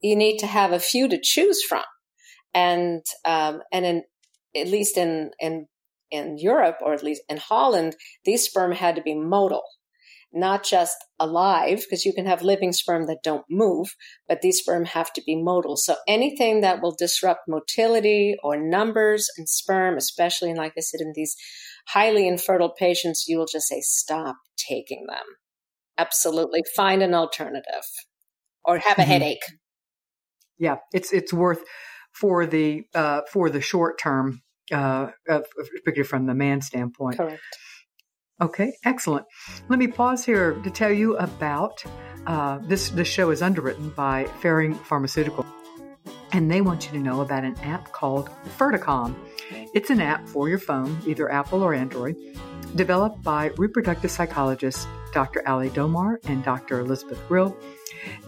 [0.00, 1.84] you need to have a few to choose from,
[2.52, 4.02] and um, and in
[4.54, 5.66] at least in in
[6.10, 9.62] in Europe or at least in Holland, these sperm had to be motile
[10.34, 13.94] not just alive, because you can have living sperm that don't move,
[14.28, 15.78] but these sperm have to be motile.
[15.78, 21.00] So anything that will disrupt motility or numbers in sperm, especially, in, like I said,
[21.00, 21.36] in these
[21.88, 25.24] highly infertile patients, you will just say, stop taking them.
[25.96, 26.62] Absolutely.
[26.74, 27.84] Find an alternative
[28.64, 29.10] or have a mm-hmm.
[29.10, 29.42] headache.
[30.58, 31.62] Yeah, it's, it's worth
[32.12, 34.42] for the, uh, for the short term,
[34.72, 37.18] uh, particularly from the man standpoint.
[37.18, 37.42] Correct.
[38.40, 39.26] Okay, excellent.
[39.68, 41.84] Let me pause here to tell you about
[42.26, 42.88] uh, this.
[42.90, 45.46] This show is underwritten by Ferring Pharmaceutical,
[46.32, 49.14] and they want you to know about an app called FertiCalm.
[49.72, 52.16] It's an app for your phone, either Apple or Android,
[52.74, 55.46] developed by reproductive psychologists Dr.
[55.46, 56.80] Ali Domar and Dr.
[56.80, 57.56] Elizabeth Grill.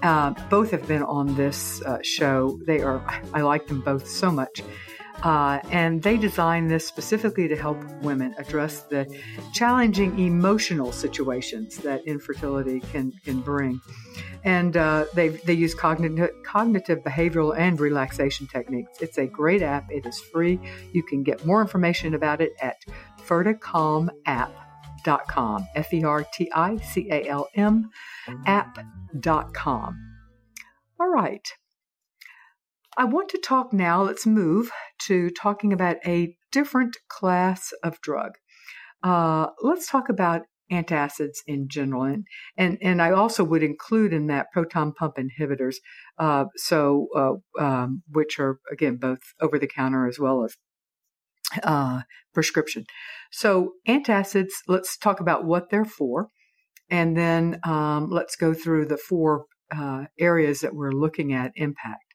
[0.04, 2.60] Uh, both have been on this uh, show.
[2.64, 4.62] They are, I like them both so much.
[5.22, 9.06] Uh, and they designed this specifically to help women address the
[9.54, 13.80] challenging emotional situations that infertility can, can bring.
[14.44, 19.00] And uh, they, they use cognitive, cognitive behavioral and relaxation techniques.
[19.00, 19.90] It's a great app.
[19.90, 20.60] It is free.
[20.92, 22.76] You can get more information about it at
[23.26, 25.66] ferticalmapp.com.
[25.74, 27.90] F E R T I C A L M
[28.46, 29.96] app.com.
[30.98, 31.46] All right.
[32.98, 38.32] I want to talk now, let's move to talking about a different class of drug.
[39.02, 42.24] Uh, let's talk about antacids in general, and,
[42.56, 45.76] and and I also would include in that proton pump inhibitors,
[46.18, 50.56] uh, so uh, um, which are again both over the counter as well as
[51.62, 52.00] uh,
[52.32, 52.86] prescription.
[53.30, 56.28] So antacids, let's talk about what they're for,
[56.90, 59.44] and then um, let's go through the four
[59.76, 62.05] uh, areas that we're looking at impact.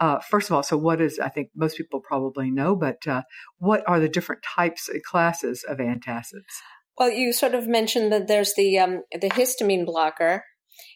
[0.00, 3.22] Uh, first of all, so what is, I think most people probably know, but uh,
[3.58, 6.62] what are the different types and classes of antacids?
[6.96, 10.44] Well, you sort of mentioned that there's the um, the histamine blocker.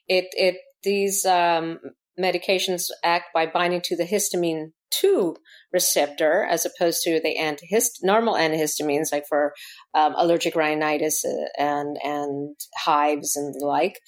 [0.08, 1.78] It it these um,
[2.18, 5.34] medications act by binding to the histamine two
[5.72, 9.54] receptor as opposed to the antihist normal antihistamines like for
[9.94, 13.98] um, allergic rhinitis uh, and and hives and the like.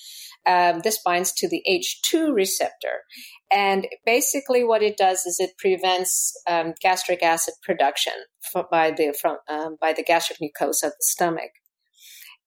[0.46, 3.00] Um, this binds to the H2 receptor,
[3.50, 8.12] and basically, what it does is it prevents um, gastric acid production
[8.70, 11.50] by the from um, by the gastric mucosa of the stomach,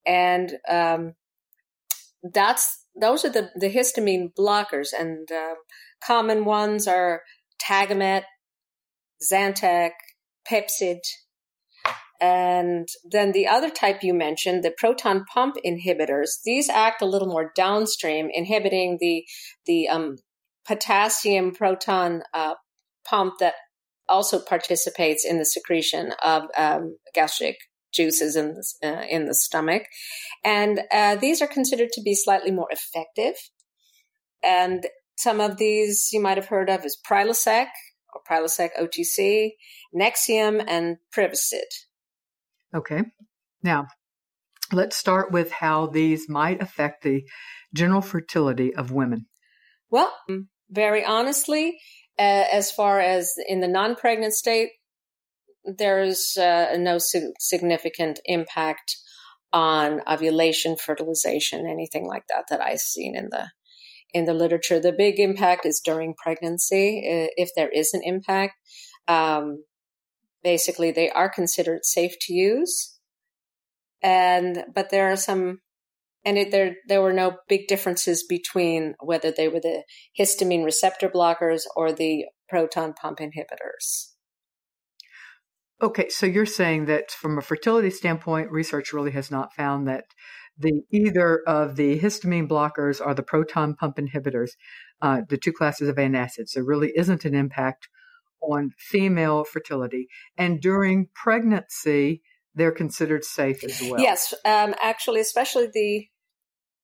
[0.06, 1.14] and um,
[2.34, 4.90] that's those are the, the histamine blockers.
[4.98, 5.56] And uh,
[6.06, 7.22] common ones are
[7.62, 8.24] Tagamet,
[9.22, 9.92] Zantac,
[10.50, 11.00] Pepcid,
[12.20, 17.28] and then the other type you mentioned, the proton pump inhibitors, these act a little
[17.28, 19.24] more downstream, inhibiting the
[19.66, 20.16] the um,
[20.66, 22.56] potassium proton uh,
[23.08, 23.54] pump that
[24.10, 27.58] also participates in the secretion of um, gastric
[27.98, 29.84] juices in the, uh, in the stomach.
[30.46, 33.36] And uh, these are considered to be slightly more effective.
[34.44, 34.86] And
[35.18, 37.68] some of these you might have heard of is Prilosec
[38.14, 39.52] or Prilosec OTC,
[39.94, 41.68] Nexium, and Prevacid.
[42.74, 43.02] Okay.
[43.64, 43.88] Now,
[44.72, 47.24] let's start with how these might affect the
[47.74, 49.26] general fertility of women.
[49.90, 50.14] Well,
[50.70, 51.80] very honestly,
[52.20, 54.70] uh, as far as in the non pregnant state,
[55.68, 56.98] there's uh, no
[57.40, 58.98] significant impact
[59.54, 63.50] on ovulation, fertilization, anything like that that I've seen in the
[64.14, 64.80] in the literature.
[64.80, 67.02] The big impact is during pregnancy,
[67.36, 68.54] if there is an impact.
[69.08, 69.64] Um,
[70.44, 72.98] basically they are considered safe to use.
[74.02, 75.60] And, but there are some,
[76.24, 79.84] and it, there, there were no big differences between whether they were the
[80.18, 84.14] histamine receptor blockers or the proton pump inhibitors.
[85.82, 90.06] Okay, so you're saying that from a fertility standpoint, research really has not found that
[90.58, 94.52] the either of the histamine blockers or the proton pump inhibitors,
[95.02, 97.90] uh, the two classes of antacids, there really isn't an impact
[98.42, 100.08] on female fertility.
[100.36, 102.24] And during pregnancy,
[102.56, 104.00] they're considered safe as well.
[104.00, 106.08] Yes, um, actually, especially the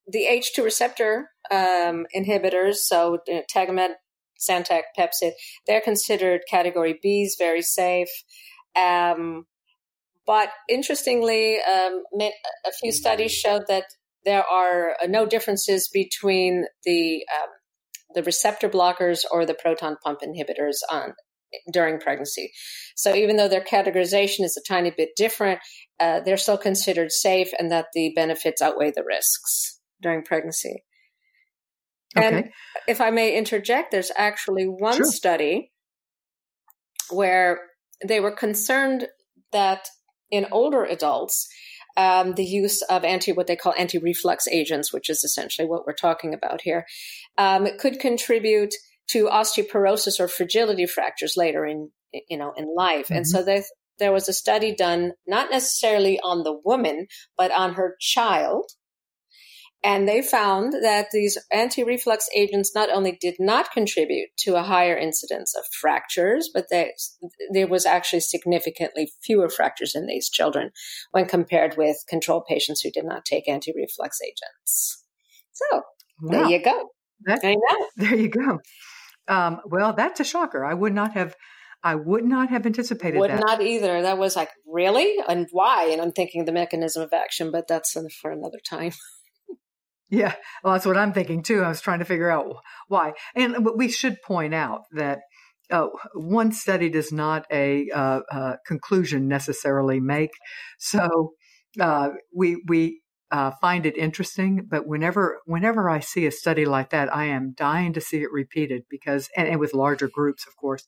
[0.06, 3.92] the H2 receptor um, inhibitors, so uh, Tagamet,
[4.38, 5.32] Zantac, Pepcid,
[5.66, 8.10] they're considered category Bs, very safe.
[8.76, 9.46] Um,
[10.26, 13.86] but interestingly, um, a few studies showed that
[14.26, 17.50] there are uh, no differences between the um,
[18.16, 21.14] the receptor blockers or the proton pump inhibitors on
[21.72, 22.52] during pregnancy.
[22.96, 25.60] So even though their categorization is a tiny bit different,
[26.00, 30.84] uh, they're still considered safe, and that the benefits outweigh the risks during pregnancy.
[32.16, 32.28] Okay.
[32.28, 32.50] And
[32.88, 35.06] if I may interject, there's actually one sure.
[35.06, 35.72] study
[37.10, 37.60] where
[38.06, 39.08] they were concerned
[39.52, 39.88] that
[40.32, 41.48] in older adults,
[41.96, 45.86] um, the use of anti what they call anti reflux agents, which is essentially what
[45.86, 46.86] we're talking about here,
[47.38, 48.74] um, could contribute
[49.10, 51.92] to osteoporosis or fragility fractures later in
[52.30, 53.06] you know in life.
[53.06, 53.16] Mm-hmm.
[53.16, 53.64] And so there
[54.00, 58.66] there was a study done not necessarily on the woman, but on her child,
[59.84, 64.64] and they found that these anti reflux agents not only did not contribute to a
[64.64, 66.94] higher incidence of fractures, but they,
[67.52, 70.72] there was actually significantly fewer fractures in these children
[71.12, 75.04] when compared with control patients who did not take anti reflux agents.
[75.52, 75.82] So
[76.22, 76.32] wow.
[76.32, 76.90] there you go.
[77.26, 77.88] That's, I know.
[77.98, 78.60] There you go.
[79.28, 80.64] Um, well, that's a shocker.
[80.64, 81.36] I would not have.
[81.86, 83.42] I would not have anticipated would that.
[83.46, 84.04] not either.
[84.04, 85.18] That was like, really?
[85.28, 85.90] And why?
[85.92, 88.94] And I'm thinking the mechanism of action, but that's for another time.
[90.14, 91.64] Yeah, well, that's what I'm thinking too.
[91.64, 93.14] I was trying to figure out why.
[93.36, 95.22] And we should point out that
[95.72, 100.30] uh, one study does not a uh, uh, conclusion necessarily make.
[100.78, 101.32] So
[101.80, 106.92] uh, we we uh, find it interesting, but whenever whenever I see a study like
[106.92, 110.56] that, I am dying to see it repeated because and, and with larger groups, of
[110.58, 110.86] course,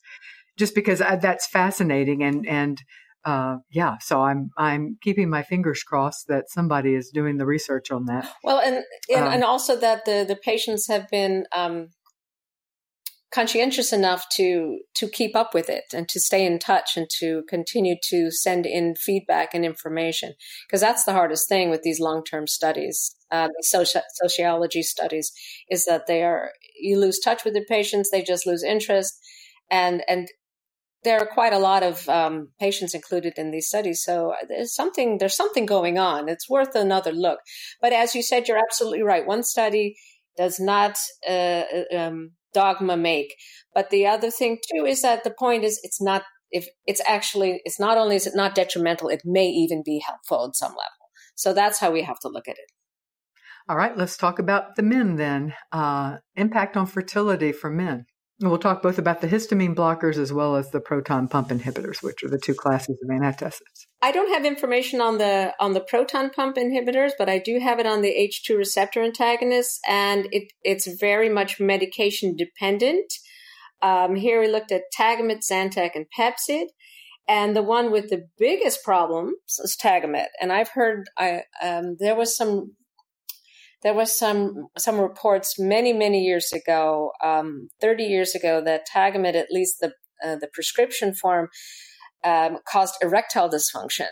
[0.55, 2.79] just because that's fascinating and and
[3.25, 7.91] uh, yeah, so I'm I'm keeping my fingers crossed that somebody is doing the research
[7.91, 8.31] on that.
[8.43, 11.89] Well, and and, um, and also that the the patients have been um,
[13.33, 17.41] conscientious enough to to keep up with it and to stay in touch and to
[17.49, 20.33] continue to send in feedback and information
[20.67, 25.31] because that's the hardest thing with these long term studies, uh, soci- sociology studies,
[25.69, 29.19] is that they are you lose touch with the patients, they just lose interest,
[29.71, 30.27] and and
[31.05, 34.03] there are quite a lot of um, patients included in these studies.
[34.03, 36.27] So uh, there's something there's something going on.
[36.27, 37.39] It's worth another look.
[37.81, 39.25] But as you said, you're absolutely right.
[39.25, 39.95] One study
[40.35, 41.63] does not uh,
[41.93, 43.35] uh, um, dogma make.
[43.73, 47.61] But the other thing too is that the point is it's not if it's actually
[47.63, 51.05] it's not only is it not detrimental, it may even be helpful at some level.
[51.35, 52.71] So that's how we have to look at it.
[53.67, 55.53] All right, let's talk about the men then.
[55.71, 58.05] Uh, impact on fertility for men.
[58.41, 62.21] We'll talk both about the histamine blockers as well as the proton pump inhibitors, which
[62.21, 63.85] are the two classes of antacids.
[64.01, 67.79] I don't have information on the on the proton pump inhibitors, but I do have
[67.79, 73.05] it on the H2 receptor antagonists, and it, it's very much medication dependent.
[73.81, 76.67] Um, here we looked at Tagamet, Zantac, and Pepcid.
[77.27, 80.27] And the one with the biggest problems is Tagamet.
[80.39, 82.75] And I've heard I, um, there was some
[83.85, 89.35] there was some some reports many many years ago, um, thirty years ago, that Tagamet,
[89.35, 89.93] at least the
[90.25, 91.49] uh, the prescription form,
[92.23, 94.09] um, caused erectile dysfunction.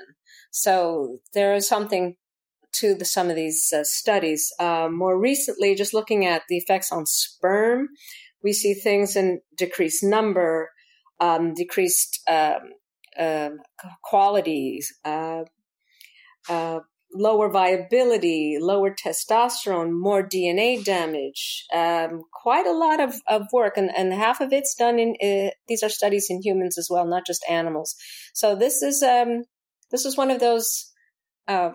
[0.52, 2.18] So there is something
[2.74, 4.54] to the, some of these uh, studies.
[4.60, 7.88] Uh, more recently, just looking at the effects on sperm,
[8.44, 10.70] we see things in decreased number,
[11.20, 12.62] um, decreased um,
[13.20, 13.58] um
[14.04, 15.46] qualities, uh,
[16.48, 16.80] uh,
[17.14, 23.78] lower viability, lower testosterone, more DNA damage, um, quite a lot of, of work.
[23.78, 27.06] And, and half of it's done in, uh, these are studies in humans as well,
[27.06, 27.96] not just animals.
[28.34, 29.44] So this is, um,
[29.92, 30.92] this is one of those,
[31.48, 31.72] uh,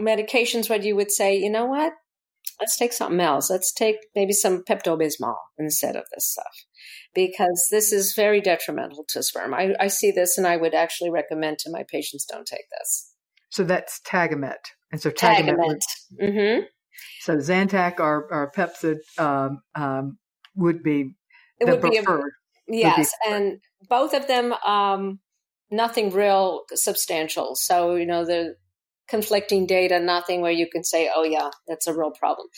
[0.00, 1.92] medications where you would say, you know what?
[2.60, 3.50] Let's take something else.
[3.50, 6.64] Let's take maybe some Pepto Bismol instead of this stuff
[7.14, 9.54] because this is very detrimental to sperm.
[9.54, 13.12] I, I see this and I would actually recommend to my patients don't take this.
[13.48, 14.54] So that's Tagamet.
[14.92, 15.56] And so Tagamet.
[15.56, 15.80] Tagamet.
[16.22, 16.64] Mm-hmm.
[17.20, 20.18] So Zantac or, or Pepcid um, um,
[20.54, 21.14] would be
[21.60, 22.32] it would preferred.
[22.68, 25.20] Be a, yes, and both of them um,
[25.70, 27.54] nothing real substantial.
[27.54, 28.54] So, you know, the
[29.08, 32.48] conflicting data, nothing where you can say, oh, yeah, that's a real problem.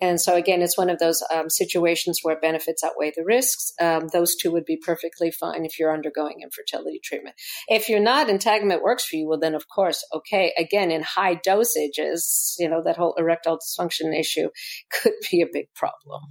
[0.00, 3.72] And so, again, it's one of those um, situations where benefits outweigh the risks.
[3.80, 7.36] Um, those two would be perfectly fine if you're undergoing infertility treatment.
[7.68, 11.36] If you're not, integument works for you, well, then, of course, okay, again, in high
[11.36, 14.48] dosages, you know, that whole erectile dysfunction issue
[14.90, 16.22] could be a big problem.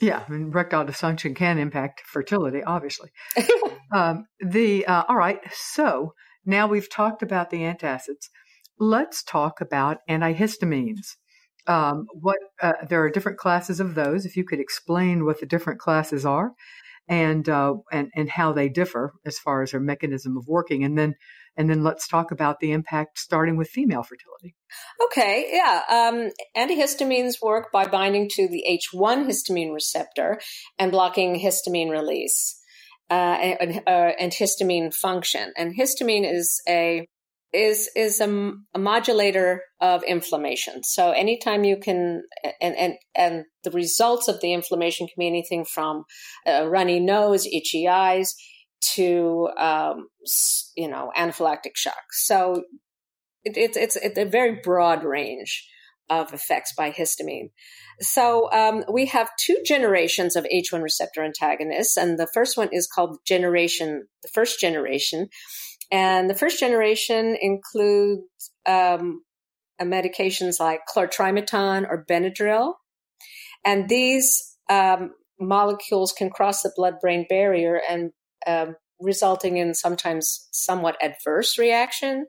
[0.00, 3.10] Yeah, and erectile dysfunction can impact fertility, obviously.
[3.94, 6.14] um, the uh, all right, so
[6.46, 8.30] now we've talked about the antacids.
[8.80, 11.16] Let's talk about antihistamines.
[11.66, 14.24] Um, what uh, there are different classes of those.
[14.24, 16.52] If you could explain what the different classes are,
[17.06, 20.96] and uh, and and how they differ as far as their mechanism of working, and
[20.96, 21.14] then
[21.56, 24.54] and then let's talk about the impact starting with female fertility.
[25.04, 25.82] Okay, yeah.
[25.90, 30.40] Um, antihistamines work by binding to the H1 histamine receptor
[30.78, 32.58] and blocking histamine release
[33.10, 35.52] uh, and, uh, and histamine function.
[35.56, 37.06] And histamine is a
[37.52, 40.82] is is a, a, modulator of inflammation.
[40.84, 42.22] So anytime you can,
[42.60, 46.04] and and and the results of the inflammation can be anything from
[46.46, 48.34] a runny nose, itchy eyes,
[48.94, 50.08] to um,
[50.76, 52.12] you know anaphylactic shock.
[52.12, 52.62] So
[53.44, 55.66] it, it's it's it's a very broad range
[56.08, 57.50] of effects by histamine.
[58.00, 62.88] So um, we have two generations of H1 receptor antagonists, and the first one is
[62.92, 65.28] called generation, the first generation,
[65.90, 68.22] and the first generation includes
[68.66, 69.22] um,
[69.80, 72.74] medications like Chlor-Trimeton or Benadryl,
[73.64, 78.10] and these um, molecules can cross the blood-brain barrier and
[78.46, 82.26] um, resulting in sometimes somewhat adverse reaction,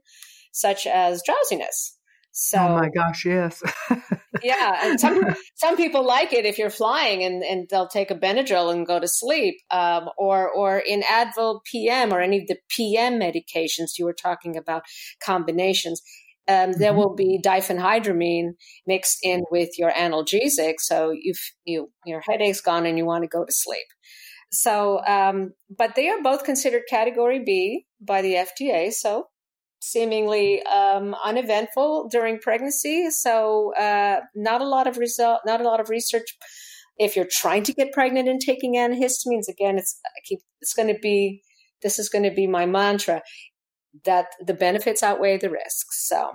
[0.51, 1.97] such as drowsiness.
[2.31, 3.61] So, oh my gosh, yes.
[4.43, 5.21] yeah, and some
[5.55, 8.99] some people like it if you're flying and, and they'll take a Benadryl and go
[8.99, 14.05] to sleep, um, or or in Advil PM or any of the PM medications you
[14.05, 14.83] were talking about
[15.23, 16.01] combinations.
[16.47, 16.79] Um, mm-hmm.
[16.79, 18.51] There will be diphenhydramine
[18.87, 21.33] mixed in with your analgesic, so you
[21.65, 23.87] you your headache's gone and you want to go to sleep.
[24.51, 28.91] So, um, but they are both considered Category B by the FDA.
[28.91, 29.27] So,
[29.81, 33.09] seemingly um, uneventful during pregnancy.
[33.09, 36.37] So, uh, not a lot of result, not a lot of research.
[36.97, 40.99] If you're trying to get pregnant and taking antihistamines, again, it's keep it's going to
[41.01, 41.41] be
[41.81, 43.21] this is going to be my mantra
[44.05, 46.07] that the benefits outweigh the risks.
[46.07, 46.33] So.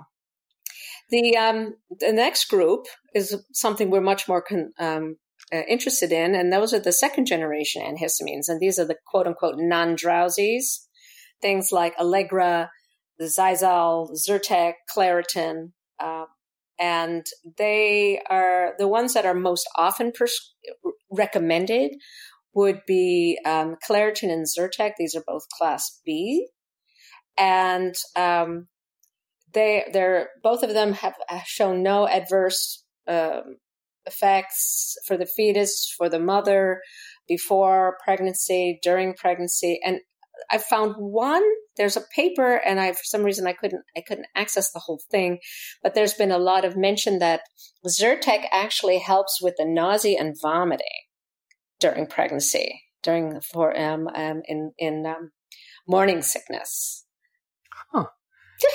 [1.09, 2.85] The um, the next group
[3.15, 5.15] is something we're much more con, um,
[5.53, 9.25] uh, interested in, and those are the second generation antihistamines, and these are the quote
[9.25, 10.85] unquote non drowsies,
[11.41, 12.69] things like Allegra,
[13.17, 16.25] the Xyzal, Zyrtec, Claritin, uh,
[16.79, 17.25] and
[17.57, 20.53] they are the ones that are most often pers-
[21.11, 21.91] recommended
[22.53, 24.91] would be um, Claritin and Zyrtec.
[24.97, 26.47] These are both class B,
[27.37, 28.67] and um,
[29.53, 31.15] they they're both of them have
[31.45, 33.57] shown no adverse um,
[34.05, 36.81] effects for the fetus, for the mother,
[37.27, 39.79] before pregnancy, during pregnancy.
[39.83, 39.99] And
[40.49, 41.43] I found one,
[41.77, 45.01] there's a paper and I, for some reason I couldn't, I couldn't access the whole
[45.11, 45.39] thing,
[45.83, 47.41] but there's been a lot of mention that
[47.85, 50.87] Zyrtec actually helps with the nausea and vomiting
[51.79, 55.31] during pregnancy, during, for, um, um in, in, um,
[55.87, 57.05] morning sickness.
[57.91, 58.05] Huh.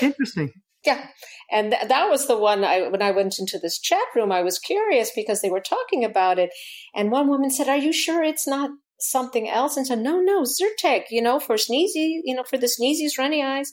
[0.01, 0.53] Interesting.
[0.85, 1.07] Yeah.
[1.51, 4.43] And th- that was the one I, when I went into this chat room, I
[4.43, 6.51] was curious because they were talking about it.
[6.95, 8.71] And one woman said, Are you sure it's not
[9.03, 9.77] something else?
[9.77, 13.43] And said, No, no, Zyrtec, you know, for sneezy, you know, for the sneezies, runny
[13.43, 13.73] eyes.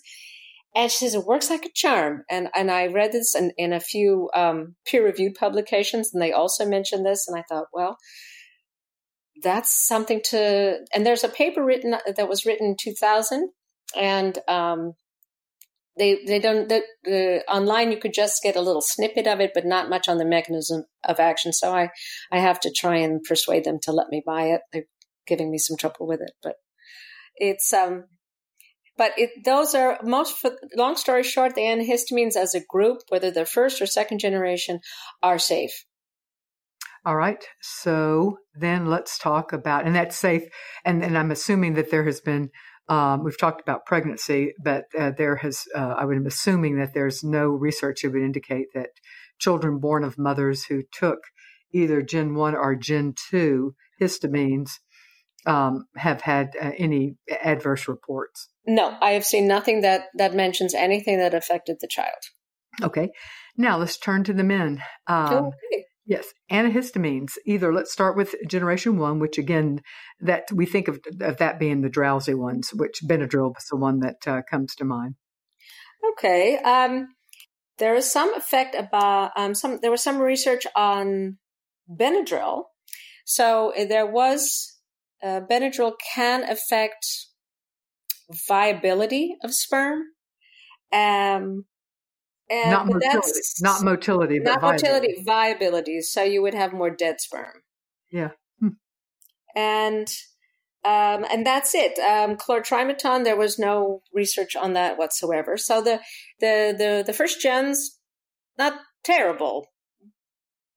[0.76, 2.24] And she says, It works like a charm.
[2.30, 6.32] And, and I read this in, in a few um, peer reviewed publications, and they
[6.32, 7.28] also mentioned this.
[7.28, 7.98] And I thought, Well,
[9.42, 13.50] that's something to, and there's a paper written that was written in 2000.
[13.96, 14.94] And um,
[16.00, 19.52] they they don't the, the, online you could just get a little snippet of it
[19.54, 21.90] but not much on the mechanism of action so i
[22.32, 24.86] i have to try and persuade them to let me buy it they're
[25.30, 26.56] giving me some trouble with it but
[27.36, 28.06] it's um
[28.98, 33.32] but it, those are most for, long story short the antihistamines as a group whether
[33.32, 34.80] they're first or second generation
[35.24, 35.86] are safe
[37.06, 37.44] all right.
[37.62, 40.44] So then let's talk about, and that's safe.
[40.84, 42.50] And, and I'm assuming that there has been
[42.90, 46.96] um, we've talked about pregnancy, but uh, there has, uh, I would am assuming that
[46.96, 48.90] there's no research that would indicate that
[49.38, 51.20] children born of mothers who took
[51.72, 54.72] either Gen 1 or Gen 2 histamines
[55.46, 58.50] um, have had uh, any adverse reports.
[58.66, 62.22] No, I have seen nothing that, that mentions anything that affected the child.
[62.82, 63.10] Okay.
[63.58, 64.82] Now let's turn to the men.
[65.08, 65.86] Um, okay.
[66.06, 67.34] Yes, antihistamines.
[67.46, 69.82] Either let's start with generation one, which again,
[70.22, 74.00] that we think of, of that being the drowsy ones, which Benadryl was the one
[74.00, 75.16] that uh, comes to mind.
[76.12, 76.58] Okay.
[76.58, 77.10] Um,
[77.78, 79.80] there is some effect about um, some.
[79.82, 81.38] There was some research on
[81.90, 82.64] Benadryl.
[83.26, 84.79] So uh, there was
[85.24, 87.06] uh, Benadryl can affect
[88.48, 90.04] viability of sperm.
[90.92, 91.66] Um,
[92.50, 96.02] and, not motility, not motility, not motility, viability.
[96.02, 97.62] So you would have more dead sperm.
[98.12, 98.70] Yeah, hmm.
[99.56, 100.08] and
[100.84, 102.00] um, and that's it.
[102.00, 105.58] Um, chlorotrimazole, there was no research on that whatsoever.
[105.58, 106.00] So the
[106.40, 108.00] the the the first gens,
[108.58, 109.68] not terrible,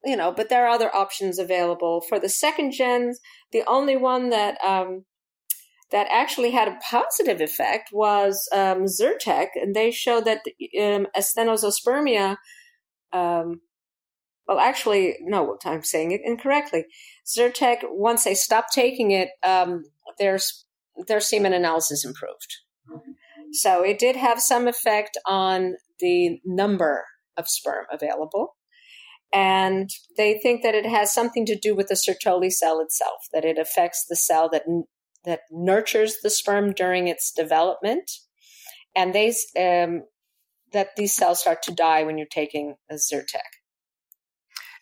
[0.05, 3.19] you know, but there are other options available for the second gens.
[3.51, 5.05] The only one that um,
[5.91, 10.39] that actually had a positive effect was um, Zyrtec, and they showed that
[10.79, 12.37] um, asthenospermia.
[13.13, 13.61] Um,
[14.47, 16.85] well, actually, no, I'm saying it incorrectly.
[17.25, 19.83] Zyrtec, once they stopped taking it, um,
[20.19, 20.39] their
[21.07, 22.57] their semen analysis improved.
[23.53, 27.05] So it did have some effect on the number
[27.37, 28.55] of sperm available.
[29.33, 33.43] And they think that it has something to do with the Sertoli cell itself, that
[33.43, 34.63] it affects the cell that
[35.25, 38.11] that nurtures the sperm during its development,
[38.95, 40.03] and they um,
[40.71, 43.41] that these cells start to die when you're taking a Zyrtec.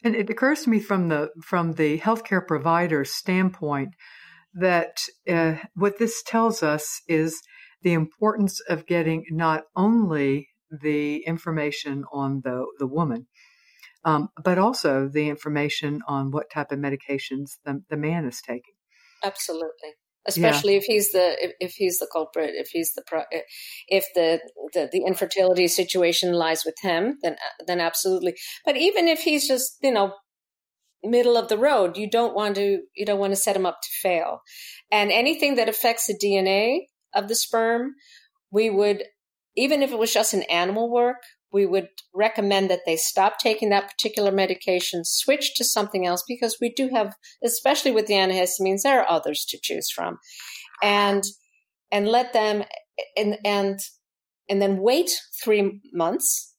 [0.04, 3.94] And it occurs to me from the from the healthcare provider standpoint
[4.54, 4.98] that
[5.30, 7.42] uh, what this tells us is
[7.84, 13.28] the importance of getting not only the information on the the woman,
[14.04, 18.74] um, but also the information on what type of medications the, the man is taking.
[19.24, 19.92] Absolutely
[20.28, 20.78] especially yeah.
[20.80, 23.24] if he's the if, if, he's the culprit if he's the pro,
[23.88, 24.40] if the,
[24.74, 27.36] the the infertility situation lies with him then
[27.66, 28.36] then absolutely
[28.66, 30.14] but even if he's just you know
[31.04, 33.80] middle of the road you don't want to you don't want to set him up
[33.82, 34.42] to fail
[34.92, 36.82] and anything that affects the dna
[37.16, 37.94] of the sperm
[38.52, 39.04] we would
[39.56, 41.18] even if it was just an animal work
[41.52, 46.58] we would recommend that they stop taking that particular medication, switch to something else because
[46.62, 50.18] we do have, especially with the antihistamines, there are others to choose from,
[50.82, 51.24] and
[51.92, 52.64] and let them
[53.18, 53.80] and and
[54.50, 55.12] and then wait
[55.44, 56.52] three months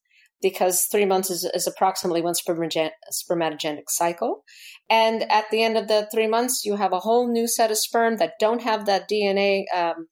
[0.43, 4.43] because three months is, is approximately one spermatogenic cycle.
[4.91, 7.79] And at the end of the three months, you have a whole new set of
[7.79, 10.09] sperm that don't have that DNA um,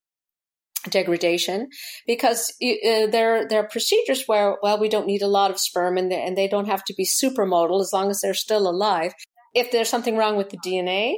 [0.89, 1.69] degradation
[2.07, 5.99] because uh, there there are procedures where well we don't need a lot of sperm
[5.99, 9.13] and they, and they don't have to be supermodal as long as they're still alive
[9.55, 11.17] if there's something wrong with the dna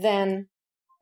[0.00, 0.46] then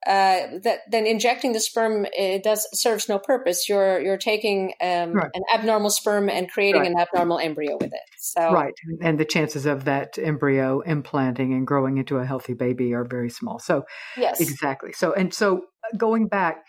[0.06, 3.68] uh, that then injecting the sperm it does serves no purpose.
[3.68, 5.30] You're you're taking um, right.
[5.34, 6.90] an abnormal sperm and creating right.
[6.90, 8.00] an abnormal embryo with it.
[8.18, 12.94] So right, and the chances of that embryo implanting and growing into a healthy baby
[12.94, 13.58] are very small.
[13.58, 13.84] So
[14.16, 14.92] yes, exactly.
[14.92, 16.62] So and so uh, going back,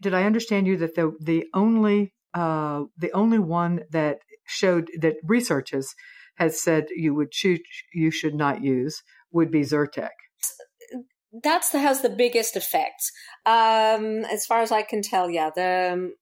[0.00, 5.16] did I understand you that the the only uh, the only one that showed that
[5.24, 5.94] researchers
[6.36, 7.60] has said you would choose
[7.92, 10.10] you should not use would be Zyrtec.
[11.42, 13.10] That's the has the biggest effects,
[13.44, 15.28] um, as far as I can tell.
[15.28, 16.12] Yeah, the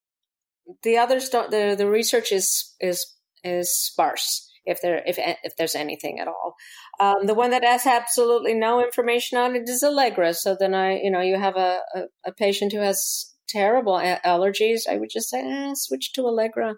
[0.82, 1.50] the others don't.
[1.50, 3.06] The the research is is
[3.44, 6.54] is sparse if there if if there's anything at all.
[7.00, 10.34] Um, the one that has absolutely no information on it is Allegra.
[10.34, 14.20] So then I, you know, you have a, a, a patient who has terrible a-
[14.24, 14.82] allergies.
[14.88, 16.76] I would just say, eh, switch to Allegra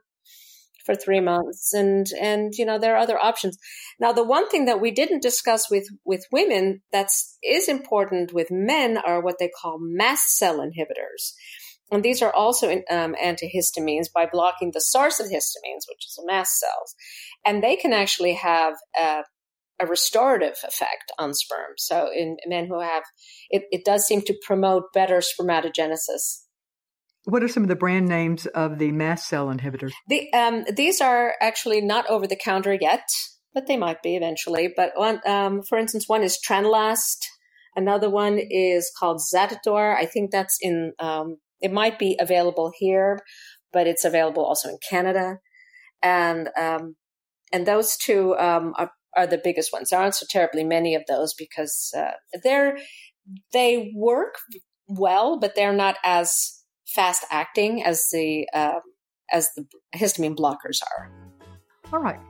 [0.85, 3.57] for three months and and you know there are other options
[3.99, 8.49] now the one thing that we didn't discuss with with women that's is important with
[8.51, 11.33] men are what they call mast cell inhibitors
[11.91, 16.25] and these are also um, antihistamines by blocking the source of histamines, which is the
[16.27, 16.95] mast cells.
[17.45, 19.23] And they can actually have a,
[19.81, 21.75] a restorative effect on sperm.
[21.77, 23.03] So in men who have,
[23.51, 26.45] it, it does seem to promote better spermatogenesis.
[27.27, 29.93] What are some of the brand names of the mast cell inhibitors?
[30.09, 33.09] The, um, these are actually not over the counter yet,
[33.55, 34.73] but they might be eventually.
[34.75, 37.25] But one, um, for instance, one is Tranilast.
[37.77, 39.97] Another one is called Zaditor.
[39.97, 43.19] I think that's in um, it might be available here,
[43.73, 45.39] but it's available also in Canada,
[46.03, 46.95] and um,
[47.53, 49.89] and those two um, are, are the biggest ones.
[49.89, 52.13] There aren't so terribly many of those because uh,
[52.43, 52.77] they're
[53.55, 54.35] they work
[54.87, 56.63] well, but they're not as
[56.95, 58.81] fast acting as the uh,
[59.33, 59.65] as the
[59.97, 61.11] histamine blockers are.
[61.93, 62.21] All right.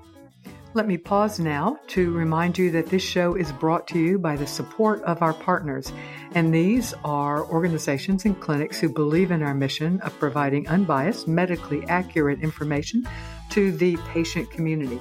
[0.75, 4.35] Let me pause now to remind you that this show is brought to you by
[4.35, 5.93] the support of our partners.
[6.35, 11.85] And these are organizations and clinics who believe in our mission of providing unbiased, medically
[11.87, 13.07] accurate information
[13.51, 15.01] to the patient community.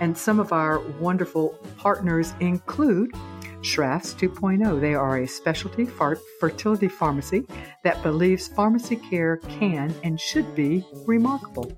[0.00, 3.12] And some of our wonderful partners include
[3.60, 4.80] Schraft's 2.0.
[4.80, 5.84] They are a specialty
[6.40, 7.44] fertility pharmacy
[7.84, 11.70] that believes pharmacy care can and should be remarkable.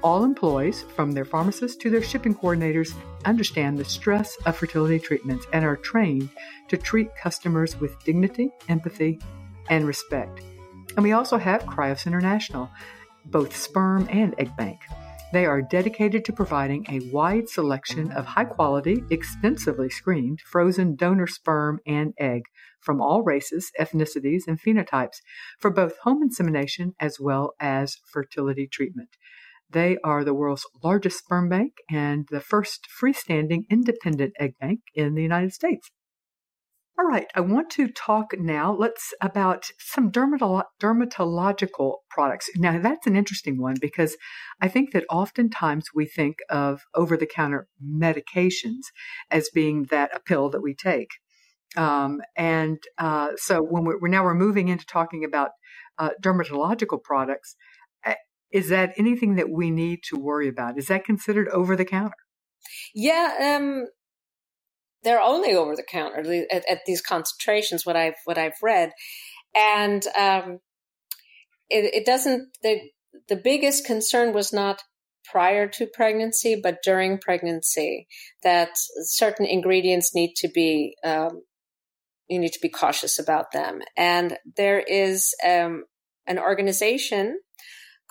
[0.00, 2.94] All employees, from their pharmacists to their shipping coordinators,
[3.24, 6.28] understand the stress of fertility treatments and are trained
[6.68, 9.18] to treat customers with dignity, empathy,
[9.68, 10.40] and respect.
[10.96, 12.70] And we also have Cryos International,
[13.24, 14.78] both sperm and egg bank.
[15.32, 21.26] They are dedicated to providing a wide selection of high quality, extensively screened frozen donor
[21.26, 22.44] sperm and egg
[22.80, 25.20] from all races, ethnicities, and phenotypes
[25.58, 29.10] for both home insemination as well as fertility treatment.
[29.70, 35.14] They are the world's largest sperm bank and the first freestanding independent egg bank in
[35.14, 35.90] the United States.
[36.98, 38.74] All right, I want to talk now.
[38.74, 42.50] Let's about some dermatolo- dermatological products.
[42.56, 44.16] Now, that's an interesting one because
[44.60, 48.80] I think that oftentimes we think of over-the-counter medications
[49.30, 51.10] as being that a pill that we take,
[51.76, 55.50] um, and uh, so when we're, we're, now we're moving into talking about
[55.98, 57.54] uh, dermatological products,
[58.50, 60.78] is that anything that we need to worry about?
[60.78, 62.14] Is that considered over-the-counter?
[62.94, 63.86] Yeah, um,
[65.02, 66.20] they're only over the counter
[66.50, 67.86] at, at, these concentrations.
[67.86, 68.92] What I've what I've read,
[69.54, 70.58] and um,
[71.70, 72.48] it, it doesn't.
[72.62, 72.80] The
[73.28, 74.82] the biggest concern was not
[75.24, 78.06] prior to pregnancy, but during pregnancy,
[78.42, 78.70] that
[79.02, 81.42] certain ingredients need to be um,
[82.28, 83.80] you need to be cautious about them.
[83.96, 85.84] And there is um,
[86.26, 87.38] an organization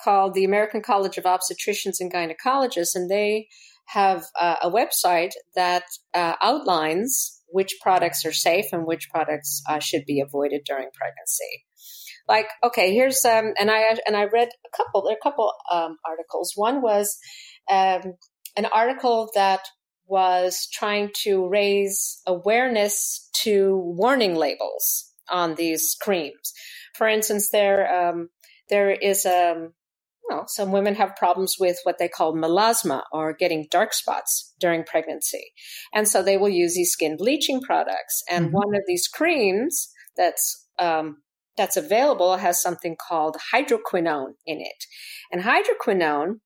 [0.03, 3.47] called the American College of Obstetricians and Gynecologists, and they
[3.87, 5.83] have uh, a website that
[6.13, 11.65] uh, outlines which products are safe and which products uh, should be avoided during pregnancy.
[12.27, 15.03] Like, okay, here's um, and I and I read a couple.
[15.03, 16.51] There are a couple um, articles.
[16.55, 17.17] One was
[17.71, 18.15] um,
[18.57, 19.61] an article that
[20.07, 26.53] was trying to raise awareness to warning labels on these creams.
[26.95, 28.29] For instance, there um,
[28.69, 29.73] there is a um,
[30.29, 34.83] well, some women have problems with what they call melasma or getting dark spots during
[34.83, 35.51] pregnancy.
[35.93, 38.23] And so they will use these skin bleaching products.
[38.29, 38.55] And mm-hmm.
[38.55, 41.17] one of these creams that's, um,
[41.55, 44.85] that's available has something called hydroquinone in it.
[45.31, 46.39] And hydroquinone,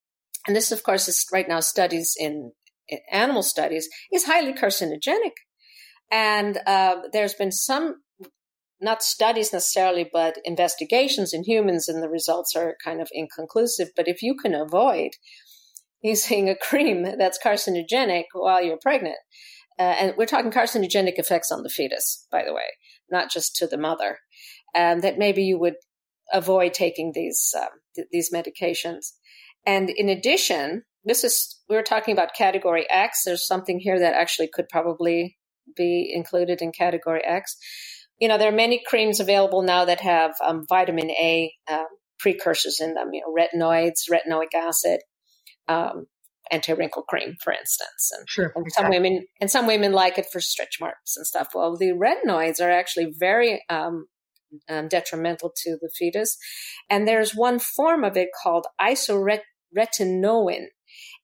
[0.48, 2.52] and this of course is right now studies in,
[2.88, 5.34] in animal studies, is highly carcinogenic.
[6.12, 8.02] And uh, there's been some
[8.82, 13.90] not studies necessarily, but investigations in humans, and the results are kind of inconclusive.
[13.96, 15.12] But if you can avoid
[16.02, 19.18] using a cream that's carcinogenic while you're pregnant,
[19.80, 22.62] uh, and we're talking carcinogenic effects on the fetus, by the way,
[23.10, 24.20] not just to the mother,
[24.76, 25.76] um, that maybe you would
[26.34, 29.12] avoid taking these um, th- these medications.
[29.66, 33.24] And in addition, this is we were talking about category X.
[33.26, 35.38] There's something here that actually could probably
[35.76, 37.58] be included in category X
[38.22, 41.88] you know, there are many creams available now that have um, vitamin A um,
[42.20, 45.02] precursors in them, you know, retinoids, retinoic acid,
[45.68, 46.06] um,
[46.52, 48.12] anti-wrinkle cream, for instance.
[48.16, 51.50] And, sure, and some women and some women like it for stretch marks and stuff.
[51.56, 54.06] Well, the retinoids are actually very um,
[54.70, 56.38] um, detrimental to the fetus,
[56.92, 60.66] and there's one form of it called isotretinoin,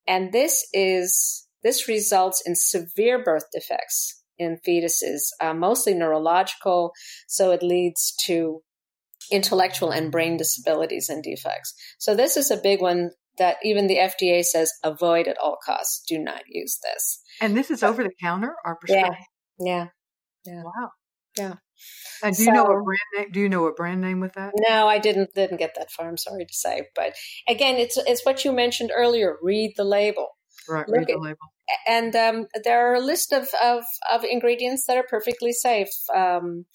[0.07, 6.91] and this is this results in severe birth defects in fetuses, uh, mostly neurological.
[7.27, 8.61] So it leads to
[9.31, 11.73] intellectual and brain disabilities and defects.
[11.97, 16.03] So this is a big one that even the FDA says avoid at all costs.
[16.07, 17.21] Do not use this.
[17.41, 19.15] And this is over the counter or prescription?
[19.59, 19.87] Yeah.
[20.45, 20.53] Yeah.
[20.53, 20.63] yeah.
[20.63, 20.89] Wow.
[21.37, 21.53] Yeah.
[22.23, 23.31] And do so, you know a brand name?
[23.31, 24.53] Do you know a brand name with that?
[24.57, 25.35] No, I didn't.
[25.35, 26.07] Didn't get that far.
[26.07, 27.13] I'm sorry to say, but
[27.47, 29.35] again, it's it's what you mentioned earlier.
[29.43, 30.29] Read the label.
[30.69, 30.87] Right.
[30.87, 31.37] Look read the label
[31.87, 35.89] and um, there are a list of, of, of, ingredients that are perfectly safe.
[36.15, 36.65] Um,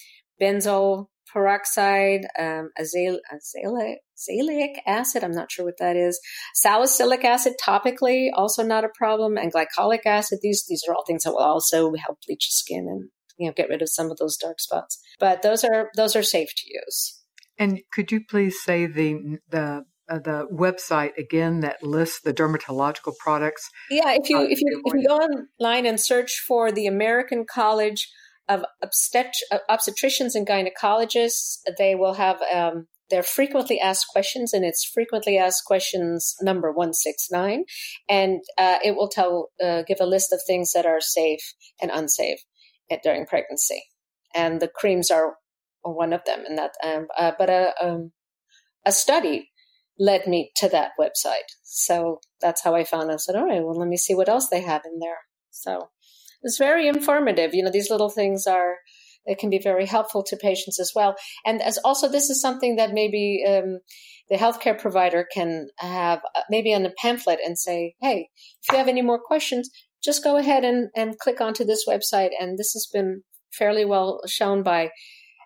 [0.41, 6.19] benzoyl peroxide, um, azel- azelaic acid, I'm not sure what that is.
[6.53, 9.37] Salicylic acid topically, also not a problem.
[9.37, 12.87] And glycolic acid, these, these are all things that will also help bleach the skin
[12.87, 14.99] and, you know, get rid of some of those dark spots.
[15.19, 17.19] But those are, those are safe to use.
[17.57, 23.13] And could you please say the, the uh, the website again that lists the dermatological
[23.17, 23.69] products.
[23.89, 27.45] Yeah, if you uh, if you if you go online and search for the American
[27.49, 28.09] College
[28.49, 34.65] of Obstet- uh, Obstetricians and Gynecologists, they will have um, their frequently asked questions, and
[34.65, 37.63] it's frequently asked questions number one six nine,
[38.09, 41.91] and uh, it will tell uh, give a list of things that are safe and
[41.91, 42.39] unsafe
[42.91, 43.83] at, during pregnancy,
[44.35, 45.35] and the creams are
[45.81, 46.43] one of them.
[46.47, 48.11] And that, um, uh, but a um,
[48.85, 49.49] a study
[49.99, 51.49] led me to that website.
[51.63, 53.11] So that's how I found.
[53.11, 55.19] I said, all right, well, let me see what else they have in there.
[55.51, 55.89] So
[56.41, 57.53] it's very informative.
[57.53, 58.77] You know, these little things are,
[59.25, 61.15] it can be very helpful to patients as well.
[61.45, 63.79] And as also, this is something that maybe um,
[64.29, 68.29] the healthcare provider can have uh, maybe on a pamphlet and say, hey,
[68.61, 69.69] if you have any more questions,
[70.03, 72.31] just go ahead and, and click onto this website.
[72.37, 73.23] And this has been
[73.53, 74.89] fairly well shown by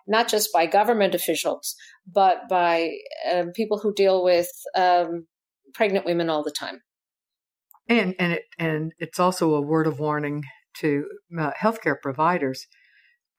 [0.08, 2.90] not just by government officials, but by
[3.32, 5.26] um, people who deal with um,
[5.74, 6.80] pregnant women all the time.
[7.88, 10.44] And and it, and it's also a word of warning
[10.78, 11.06] to
[11.38, 12.66] uh, healthcare providers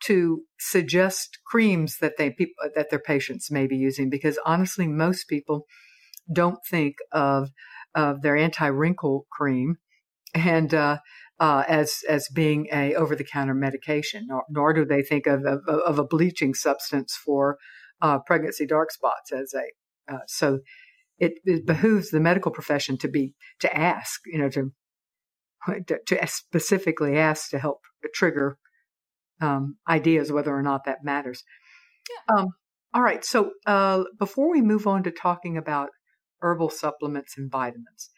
[0.02, 2.36] to suggest creams that they
[2.76, 5.66] that their patients may be using because honestly, most people
[6.32, 7.50] don't think of
[7.96, 9.78] of their anti wrinkle cream
[10.34, 11.00] and uh,
[11.40, 15.46] uh, as as being a over the counter medication, nor, nor, do they think of,
[15.46, 17.58] of, of a bleaching substance for
[18.02, 20.14] uh, pregnancy dark spots as a.
[20.14, 20.60] Uh, so
[21.18, 24.72] it, it, behooves the medical profession to be to ask, you know, to
[25.88, 27.80] to, to specifically ask to help
[28.14, 28.58] trigger
[29.42, 31.44] um, ideas whether or not that matters.
[32.10, 32.36] Yeah.
[32.36, 32.48] Um,
[32.94, 33.24] all right.
[33.24, 35.90] So uh, before we move on to talking about
[36.42, 38.10] herbal supplements and vitamins,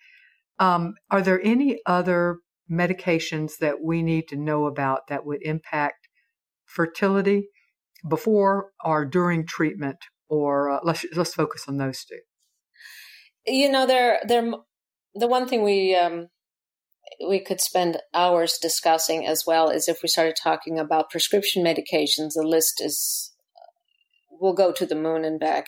[0.60, 2.38] um, are there any other
[2.70, 6.08] medications that we need to know about that would impact
[6.66, 7.50] fertility
[8.08, 9.98] before or during treatment?
[10.30, 12.20] Or uh, let's let's focus on those two.
[13.46, 14.52] You know, they're they're
[15.14, 16.28] the one thing we um,
[17.28, 22.34] we could spend hours discussing as well is if we started talking about prescription medications,
[22.36, 23.34] the list is
[24.30, 25.68] will go to the moon and back.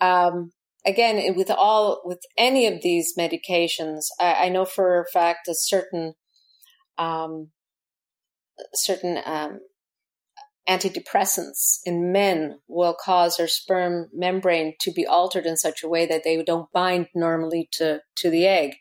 [0.00, 0.52] Um,
[0.88, 5.56] again, with all with any of these medications, I, I know for a fact that
[5.56, 6.14] certain
[6.96, 7.50] um,
[8.74, 9.60] certain um,
[10.68, 16.06] antidepressants in men will cause their sperm membrane to be altered in such a way
[16.06, 18.74] that they don't bind normally to to the egg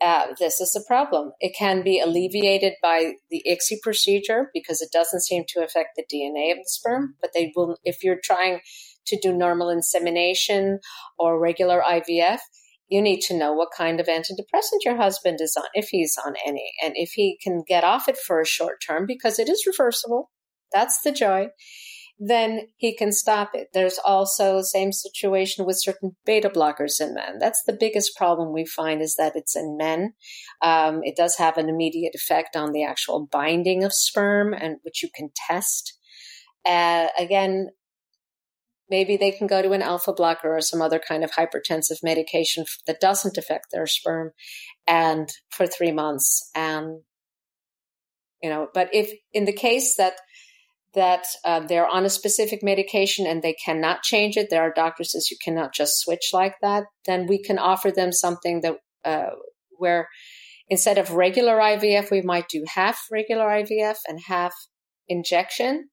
[0.00, 1.32] uh, this is a problem.
[1.40, 6.04] It can be alleviated by the ICSI procedure because it doesn't seem to affect the
[6.04, 7.16] DNA of the sperm.
[7.20, 8.60] But they will, if you're trying
[9.08, 10.80] to do normal insemination
[11.18, 12.38] or regular IVF,
[12.88, 16.34] you need to know what kind of antidepressant your husband is on, if he's on
[16.46, 19.64] any, and if he can get off it for a short term because it is
[19.66, 20.30] reversible.
[20.72, 21.48] That's the joy
[22.18, 23.68] then he can stop it.
[23.72, 27.38] There's also the same situation with certain beta blockers in men.
[27.38, 30.14] That's the biggest problem we find is that it's in men.
[30.60, 35.02] Um, it does have an immediate effect on the actual binding of sperm, and which
[35.02, 35.96] you can test.
[36.66, 37.68] Uh, again,
[38.90, 42.64] maybe they can go to an alpha blocker or some other kind of hypertensive medication
[42.86, 44.32] that doesn't affect their sperm,
[44.86, 46.50] and for three months.
[46.54, 47.02] And
[48.42, 50.14] you know, but if in the case that
[50.94, 55.12] that uh, they're on a specific medication and they cannot change it, there are doctors
[55.12, 56.84] says you cannot just switch like that.
[57.04, 59.30] Then we can offer them something that uh,
[59.76, 60.08] where
[60.68, 64.54] instead of regular IVF, we might do half regular IVF and half
[65.08, 65.88] injection,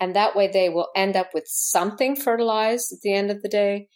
[0.00, 3.48] and that way they will end up with something fertilized at the end of the
[3.48, 3.88] day.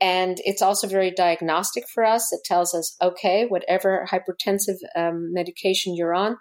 [0.00, 2.32] And it's also very diagnostic for us.
[2.32, 6.38] It tells us, okay, whatever hypertensive um, medication you're on,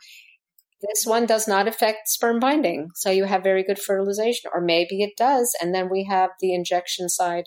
[0.82, 2.88] this one does not affect sperm binding.
[2.96, 5.54] So you have very good fertilization, or maybe it does.
[5.62, 7.46] And then we have the injection side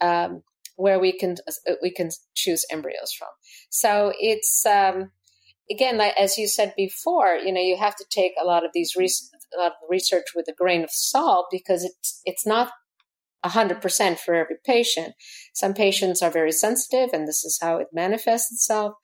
[0.00, 0.42] um,
[0.74, 3.28] where we can uh, we can choose embryos from.
[3.70, 5.12] So it's um,
[5.70, 8.94] again, as you said before, you know, you have to take a lot of these
[8.96, 9.08] re-
[9.56, 12.70] a lot of research with a grain of salt because it's it's not
[13.44, 15.14] 100% for every patient.
[15.54, 18.94] Some patients are very sensitive, and this is how it manifests itself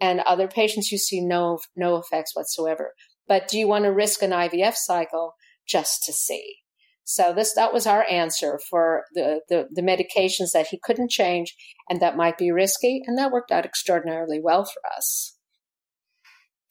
[0.00, 2.94] and other patients you see no no effects whatsoever.
[3.26, 5.34] But do you want to risk an IVF cycle
[5.66, 6.56] just to see?
[7.04, 11.54] So this that was our answer for the, the, the medications that he couldn't change
[11.88, 15.36] and that might be risky, and that worked out extraordinarily well for us.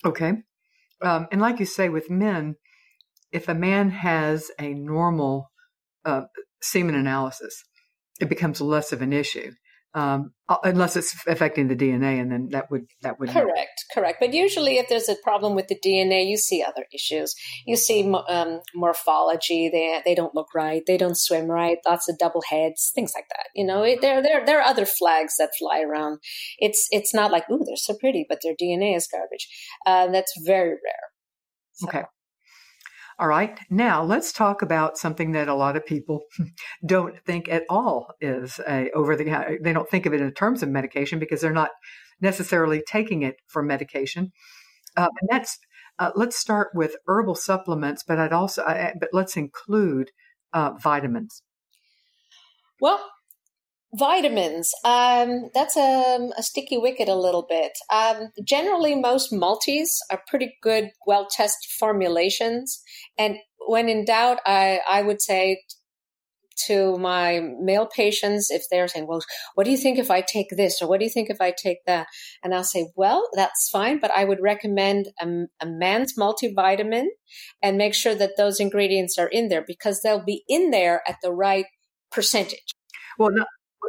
[0.06, 0.34] Okay,
[1.02, 2.56] um, and like you say, with men,
[3.32, 5.52] if a man has a normal
[6.06, 6.24] uh,
[6.62, 7.64] semen analysis,
[8.20, 9.52] it becomes less of an issue
[9.98, 14.18] um, uh, unless it's affecting the DNA, and then that would that would correct, correct.
[14.20, 17.34] But usually, if there's a problem with the DNA, you see other issues.
[17.66, 22.20] You see um, morphology; they they don't look right, they don't swim right, lots of
[22.20, 23.48] double heads, things like that.
[23.56, 26.20] You know, there there there are other flags that fly around.
[26.60, 29.48] It's it's not like ooh, they're so pretty, but their DNA is garbage.
[29.84, 31.08] Uh, that's very rare.
[31.74, 31.88] So.
[31.88, 32.04] Okay.
[33.20, 33.60] All right.
[33.72, 36.22] Now let's talk about something that a lot of people
[36.86, 40.62] don't think at all is a over the they don't think of it in terms
[40.62, 41.72] of medication because they're not
[42.22, 44.32] necessarily taking it for medication.
[44.96, 45.58] Uh, and that's
[46.00, 50.12] uh, let's start with herbal supplements, but I'd also uh, but let's include
[50.54, 51.42] uh, vitamins.
[52.80, 53.04] Well,
[53.94, 54.72] Vitamins.
[54.84, 57.72] Um, that's a, a, sticky wicket a little bit.
[57.92, 62.82] Um, generally, most multis are pretty good, well tested formulations.
[63.18, 65.62] And when in doubt, I, I would say
[66.66, 69.22] to my male patients if they're saying, well,
[69.56, 70.82] what do you think if I take this?
[70.82, 72.08] Or what do you think if I take that?
[72.44, 75.28] And I'll say, well, that's fine, but I would recommend a,
[75.62, 77.06] a man's multivitamin
[77.62, 81.18] and make sure that those ingredients are in there because they'll be in there at
[81.22, 81.66] the right
[82.12, 82.74] percentage.
[83.20, 83.46] Well, no,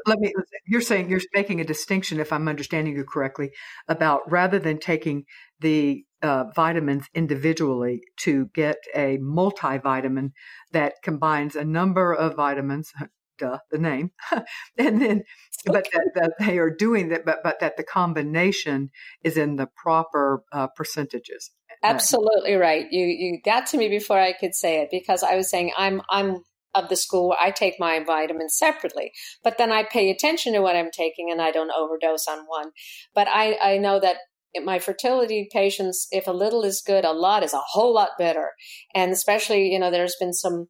[0.07, 0.33] let me
[0.67, 3.51] you're saying you're making a distinction if i'm understanding you correctly
[3.89, 5.25] about rather than taking
[5.61, 10.33] the uh, vitamins individually to get a multivitamin
[10.73, 12.93] that combines a number of vitamins
[13.39, 14.11] duh the name
[14.79, 15.23] and then
[15.65, 18.91] but that, that, they are doing that but but that the combination
[19.23, 21.53] is in the proper uh, percentages
[21.85, 22.87] absolutely right.
[22.91, 26.03] You you got to me before i could say it because i was saying i'm
[26.11, 26.43] i'm
[26.85, 29.13] of the school where I take my vitamins separately,
[29.43, 32.71] but then I pay attention to what I'm taking and I don't overdose on one.
[33.15, 34.17] But I, I know that
[34.65, 38.53] my fertility patients, if a little is good, a lot is a whole lot better.
[38.95, 40.67] And especially, you know, there's been some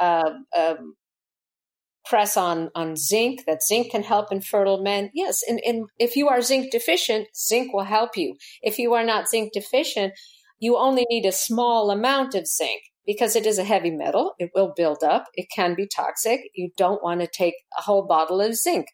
[0.00, 0.94] uh, um,
[2.04, 5.10] press on on zinc that zinc can help in fertile men.
[5.14, 8.36] Yes, and, and if you are zinc deficient, zinc will help you.
[8.60, 10.12] If you are not zinc deficient,
[10.58, 14.34] you only need a small amount of zinc because it is a heavy metal.
[14.38, 15.26] It will build up.
[15.34, 16.40] It can be toxic.
[16.54, 18.86] You don't want to take a whole bottle of zinc.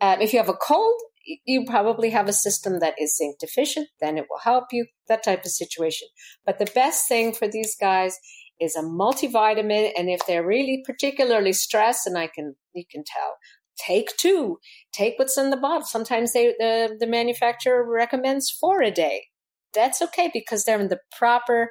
[0.00, 1.00] Um, if you have a cold,
[1.44, 3.88] you probably have a system that is zinc deficient.
[4.00, 6.08] Then it will help you, that type of situation.
[6.46, 8.16] But the best thing for these guys
[8.60, 9.92] is a multivitamin.
[9.96, 13.36] And if they're really particularly stressed, and I can, you can tell,
[13.76, 14.58] take two,
[14.92, 15.86] take what's in the bottle.
[15.86, 19.26] Sometimes they, the, the manufacturer recommends four a day.
[19.72, 21.70] That's okay because they're in the proper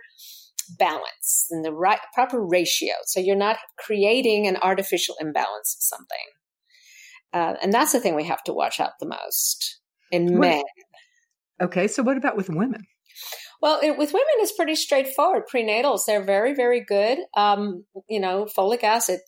[0.78, 2.94] balance and the right proper ratio.
[3.06, 6.18] So you're not creating an artificial imbalance of something.
[7.34, 9.80] Uh, and that's the thing we have to watch out the most
[10.12, 10.64] in what, men.
[11.62, 12.86] Okay, so what about with women?
[13.62, 15.44] Well, it, with women, it's pretty straightforward.
[15.54, 17.20] Prenatals, they're very, very good.
[17.36, 19.20] Um, you know, folic acid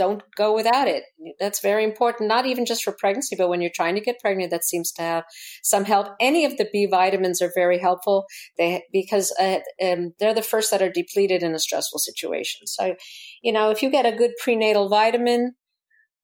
[0.00, 1.04] don't go without it.
[1.38, 4.50] That's very important, not even just for pregnancy, but when you're trying to get pregnant,
[4.50, 5.24] that seems to have
[5.62, 6.06] some help.
[6.18, 8.24] Any of the B vitamins are very helpful
[8.56, 12.66] they, because uh, um, they're the first that are depleted in a stressful situation.
[12.66, 12.96] So,
[13.42, 15.52] you know, if you get a good prenatal vitamin,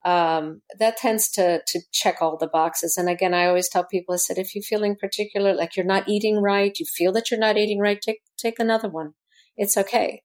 [0.06, 2.96] um, that tends to to check all the boxes.
[2.96, 6.08] And again, I always tell people, I said, if you're feeling particular, like you're not
[6.08, 9.12] eating right, you feel that you're not eating right, take take another one.
[9.58, 10.22] It's okay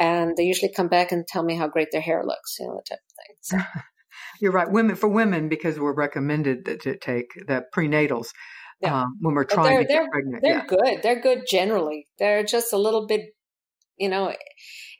[0.00, 2.74] and they usually come back and tell me how great their hair looks, you know,
[2.74, 3.62] that type of thing.
[3.74, 3.80] So.
[4.40, 4.70] You're right.
[4.70, 8.28] Women for women because we're recommended to take the prenatals
[8.80, 9.02] yeah.
[9.02, 10.42] um, when we're trying to get they're, pregnant.
[10.42, 10.66] They're yeah.
[10.66, 11.02] good.
[11.02, 12.06] They're good generally.
[12.18, 13.20] They're just a little bit,
[13.98, 14.34] you know,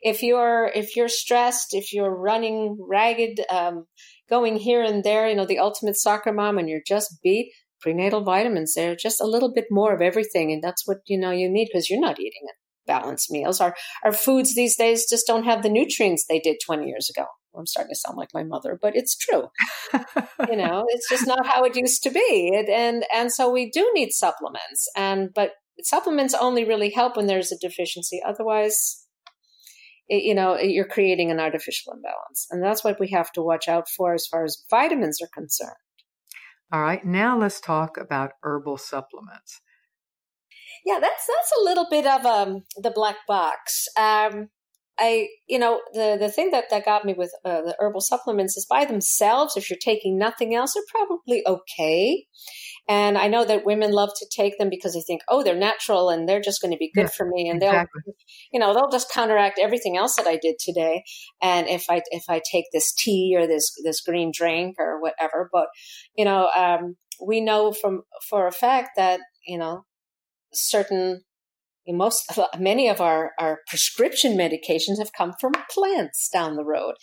[0.01, 3.85] if you're if you're stressed, if you're running ragged, um,
[4.29, 7.51] going here and there, you know, the ultimate soccer mom, and you're just beat.
[7.81, 11.31] Prenatal vitamins, they're just a little bit more of everything, and that's what you know
[11.31, 13.61] you need because you're not eating it balanced meals.
[13.61, 17.25] Our our foods these days just don't have the nutrients they did 20 years ago.
[17.57, 19.47] I'm starting to sound like my mother, but it's true.
[20.49, 22.51] you know, it's just not how it used to be.
[22.53, 24.89] It, and and so we do need supplements.
[24.95, 25.51] And but
[25.83, 28.21] supplements only really help when there's a deficiency.
[28.25, 29.05] Otherwise,
[30.07, 32.47] it, you know, you're creating an artificial imbalance.
[32.51, 35.75] And that's what we have to watch out for as far as vitamins are concerned.
[36.73, 39.59] All right, now let's talk about herbal supplements
[40.85, 43.87] yeah, that's that's a little bit of um the black box.
[43.97, 44.49] Um,
[44.99, 48.55] I, you know, the the thing that that got me with uh, the herbal supplements
[48.55, 49.57] is by themselves.
[49.57, 52.25] If you're taking nothing else, they're probably okay.
[52.87, 56.09] And I know that women love to take them because they think, oh, they're natural
[56.09, 58.01] and they're just going to be good yeah, for me, and exactly.
[58.05, 58.15] they'll,
[58.53, 61.03] you know, they'll just counteract everything else that I did today.
[61.41, 65.49] And if I if I take this tea or this this green drink or whatever,
[65.51, 65.67] but
[66.15, 69.85] you know, um, we know from for a fact that you know
[70.53, 71.23] certain
[71.87, 76.95] most many of our, our prescription medications have come from plants down the road.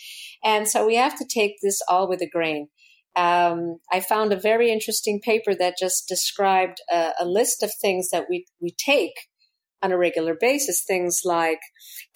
[0.44, 2.68] And so we have to take this all with a grain.
[3.16, 8.10] Um, i found a very interesting paper that just described a, a list of things
[8.10, 9.14] that we, we take
[9.82, 10.84] on a regular basis.
[10.86, 11.58] Things like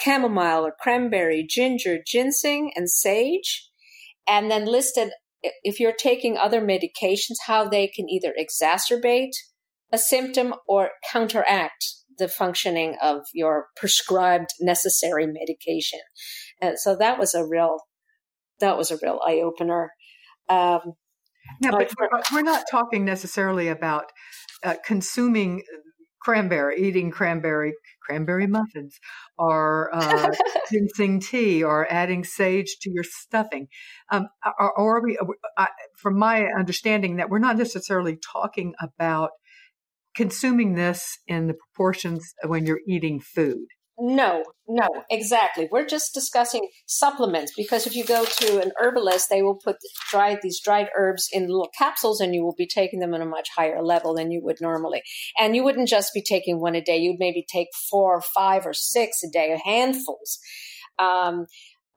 [0.00, 3.68] chamomile or cranberry ginger ginseng and sage.
[4.28, 5.10] And then listed
[5.42, 9.32] if you're taking other medications how they can either exacerbate
[9.92, 11.84] a symptom or counteract
[12.18, 16.00] the functioning of your prescribed necessary medication.
[16.60, 17.78] And so that was a real,
[18.60, 19.92] that was a real eye opener.
[20.48, 20.94] Um,
[21.60, 21.92] yeah, but
[22.32, 24.06] we're not talking necessarily about
[24.62, 25.62] uh, consuming
[26.20, 28.98] cranberry, eating cranberry cranberry muffins
[29.38, 30.30] or uh,
[30.70, 33.68] ginseng tea or adding sage to your stuffing.
[34.10, 34.28] Um,
[34.58, 35.18] or, or are we,
[35.56, 39.30] I, from my understanding, that we're not necessarily talking about
[40.14, 43.66] consuming this in the proportions when you're eating food.
[43.98, 45.68] No, no, exactly.
[45.70, 49.76] We're just discussing supplements because if you go to an herbalist, they will put
[50.10, 53.26] dried these dried herbs in little capsules, and you will be taking them at a
[53.26, 55.02] much higher level than you would normally.
[55.38, 58.66] And you wouldn't just be taking one a day; you'd maybe take four, or five,
[58.66, 60.38] or six a day, handfuls.
[60.98, 61.46] Um,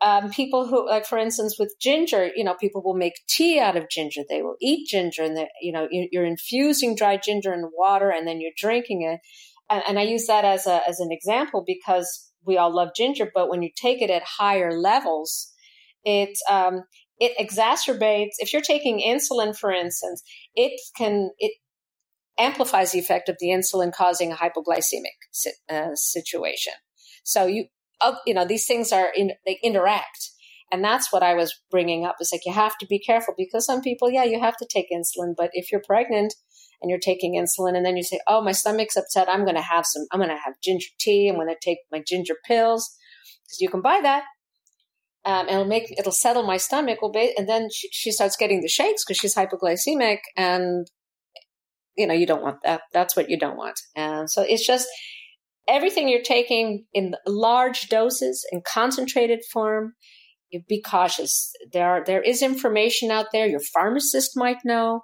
[0.02, 3.78] um, people who, like for instance, with ginger, you know, people will make tea out
[3.78, 4.22] of ginger.
[4.28, 8.42] They will eat ginger, and you know, you're infusing dry ginger in water, and then
[8.42, 9.20] you're drinking it
[9.70, 13.30] and, and I use that as a as an example because we all love ginger,
[13.34, 15.52] but when you take it at higher levels,
[16.04, 16.84] it um,
[17.20, 18.34] it exacerbates.
[18.40, 20.24] If you're taking insulin, for instance,
[20.56, 21.54] it can it
[22.38, 26.74] amplifies the effect of the insulin causing a hypoglycemic uh, situation.
[27.24, 27.66] So you
[28.26, 30.32] you know these things are in they interact.
[30.72, 33.68] And that's what I was bringing up is like you have to be careful because
[33.68, 36.34] some people, yeah, you have to take insulin, but if you're pregnant,
[36.82, 39.30] and you're taking insulin and then you say, oh, my stomach's upset.
[39.30, 41.28] I'm going to have some, I'm going to have ginger tea.
[41.28, 42.96] I'm going to take my ginger pills
[43.44, 44.24] because you can buy that.
[45.26, 47.00] Um, it'll make, it'll settle my stomach.
[47.02, 50.86] Well, and then she, she starts getting the shakes because she's hypoglycemic and,
[51.98, 52.82] you know, you don't want that.
[52.94, 53.80] That's what you don't want.
[53.96, 54.88] And so it's just
[55.68, 59.94] everything you're taking in large doses in concentrated form
[60.68, 61.52] be cautious.
[61.74, 63.48] There are, there is information out there.
[63.48, 65.02] Your pharmacist might know.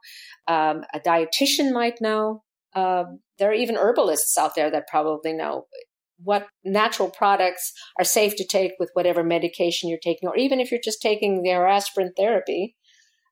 [0.47, 2.43] Um, a dietitian might know.
[2.74, 5.66] Um, there are even herbalists out there that probably know
[6.24, 10.72] what natural products are safe to take with whatever medication you're taking, or even if
[10.72, 12.76] you're just taking their aspirin therapy.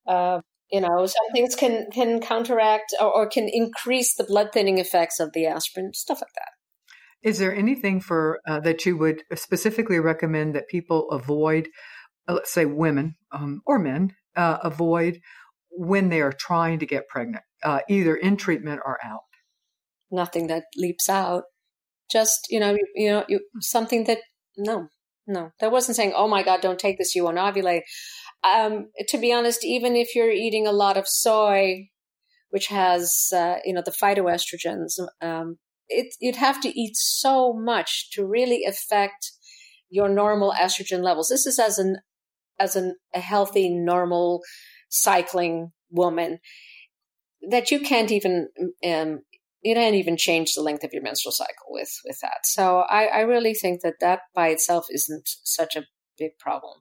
[0.08, 4.78] Uh, you know, some things can can counteract or, or can increase the blood thinning
[4.78, 6.59] effects of the aspirin, stuff like that.
[7.22, 11.70] Is there anything for uh, that you would specifically recommend that people avoid?
[12.28, 15.20] Uh, let's say women um, or men uh, avoid
[15.72, 19.22] when they are trying to get pregnant, uh, either in treatment or out?
[20.12, 21.44] Nothing that leaps out.
[22.10, 24.20] Just you know, you, you know, you, something that
[24.58, 24.88] no,
[25.28, 27.82] no, that wasn't saying, "Oh my God, don't take this; you won't ovulate."
[28.44, 31.90] Um, to be honest, even if you're eating a lot of soy,
[32.50, 35.58] which has uh, you know the phytoestrogens, um,
[35.90, 39.32] it, you'd have to eat so much to really affect
[39.90, 41.30] your normal estrogen levels.
[41.30, 41.98] This is as an
[42.60, 44.42] as an, a healthy, normal
[44.90, 46.40] cycling woman
[47.50, 48.50] that you can't even
[48.86, 49.22] um,
[49.62, 52.46] you can't even change the length of your menstrual cycle with with that.
[52.46, 55.86] So I, I really think that that by itself isn't such a
[56.18, 56.80] big problem.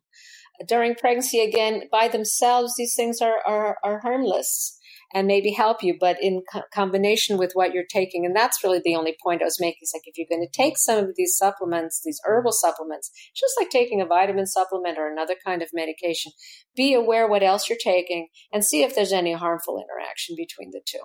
[0.66, 4.77] During pregnancy, again, by themselves, these things are are, are harmless
[5.14, 8.26] and maybe help you, but in co- combination with what you're taking.
[8.26, 9.78] And that's really the only point I was making.
[9.82, 13.54] Is like if you're going to take some of these supplements, these herbal supplements, just
[13.58, 16.32] like taking a vitamin supplement or another kind of medication,
[16.76, 20.80] be aware what else you're taking and see if there's any harmful interaction between the
[20.84, 21.00] two.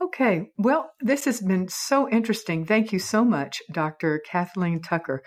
[0.00, 2.64] Okay, well, this has been so interesting.
[2.64, 4.20] Thank you so much, Dr.
[4.24, 5.22] Kathleen Tucker.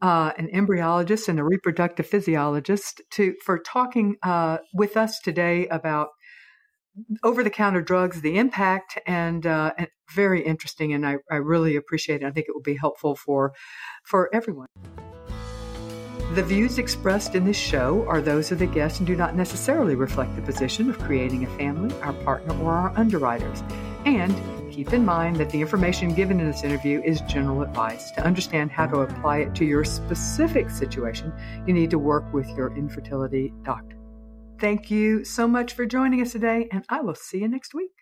[0.00, 6.08] Uh, an embryologist and a reproductive physiologist, to for talking uh, with us today about
[7.22, 10.92] over the counter drugs, the impact, and, uh, and very interesting.
[10.92, 12.26] And I, I really appreciate it.
[12.26, 13.52] I think it will be helpful for,
[14.04, 14.68] for everyone.
[16.34, 19.94] The views expressed in this show are those of the guests and do not necessarily
[19.94, 23.62] reflect the position of creating a family, our partner, or our underwriters.
[24.06, 24.34] And
[24.72, 28.10] keep in mind that the information given in this interview is general advice.
[28.12, 31.32] To understand how to apply it to your specific situation,
[31.66, 34.01] you need to work with your infertility doctor.
[34.62, 38.01] Thank you so much for joining us today, and I will see you next week.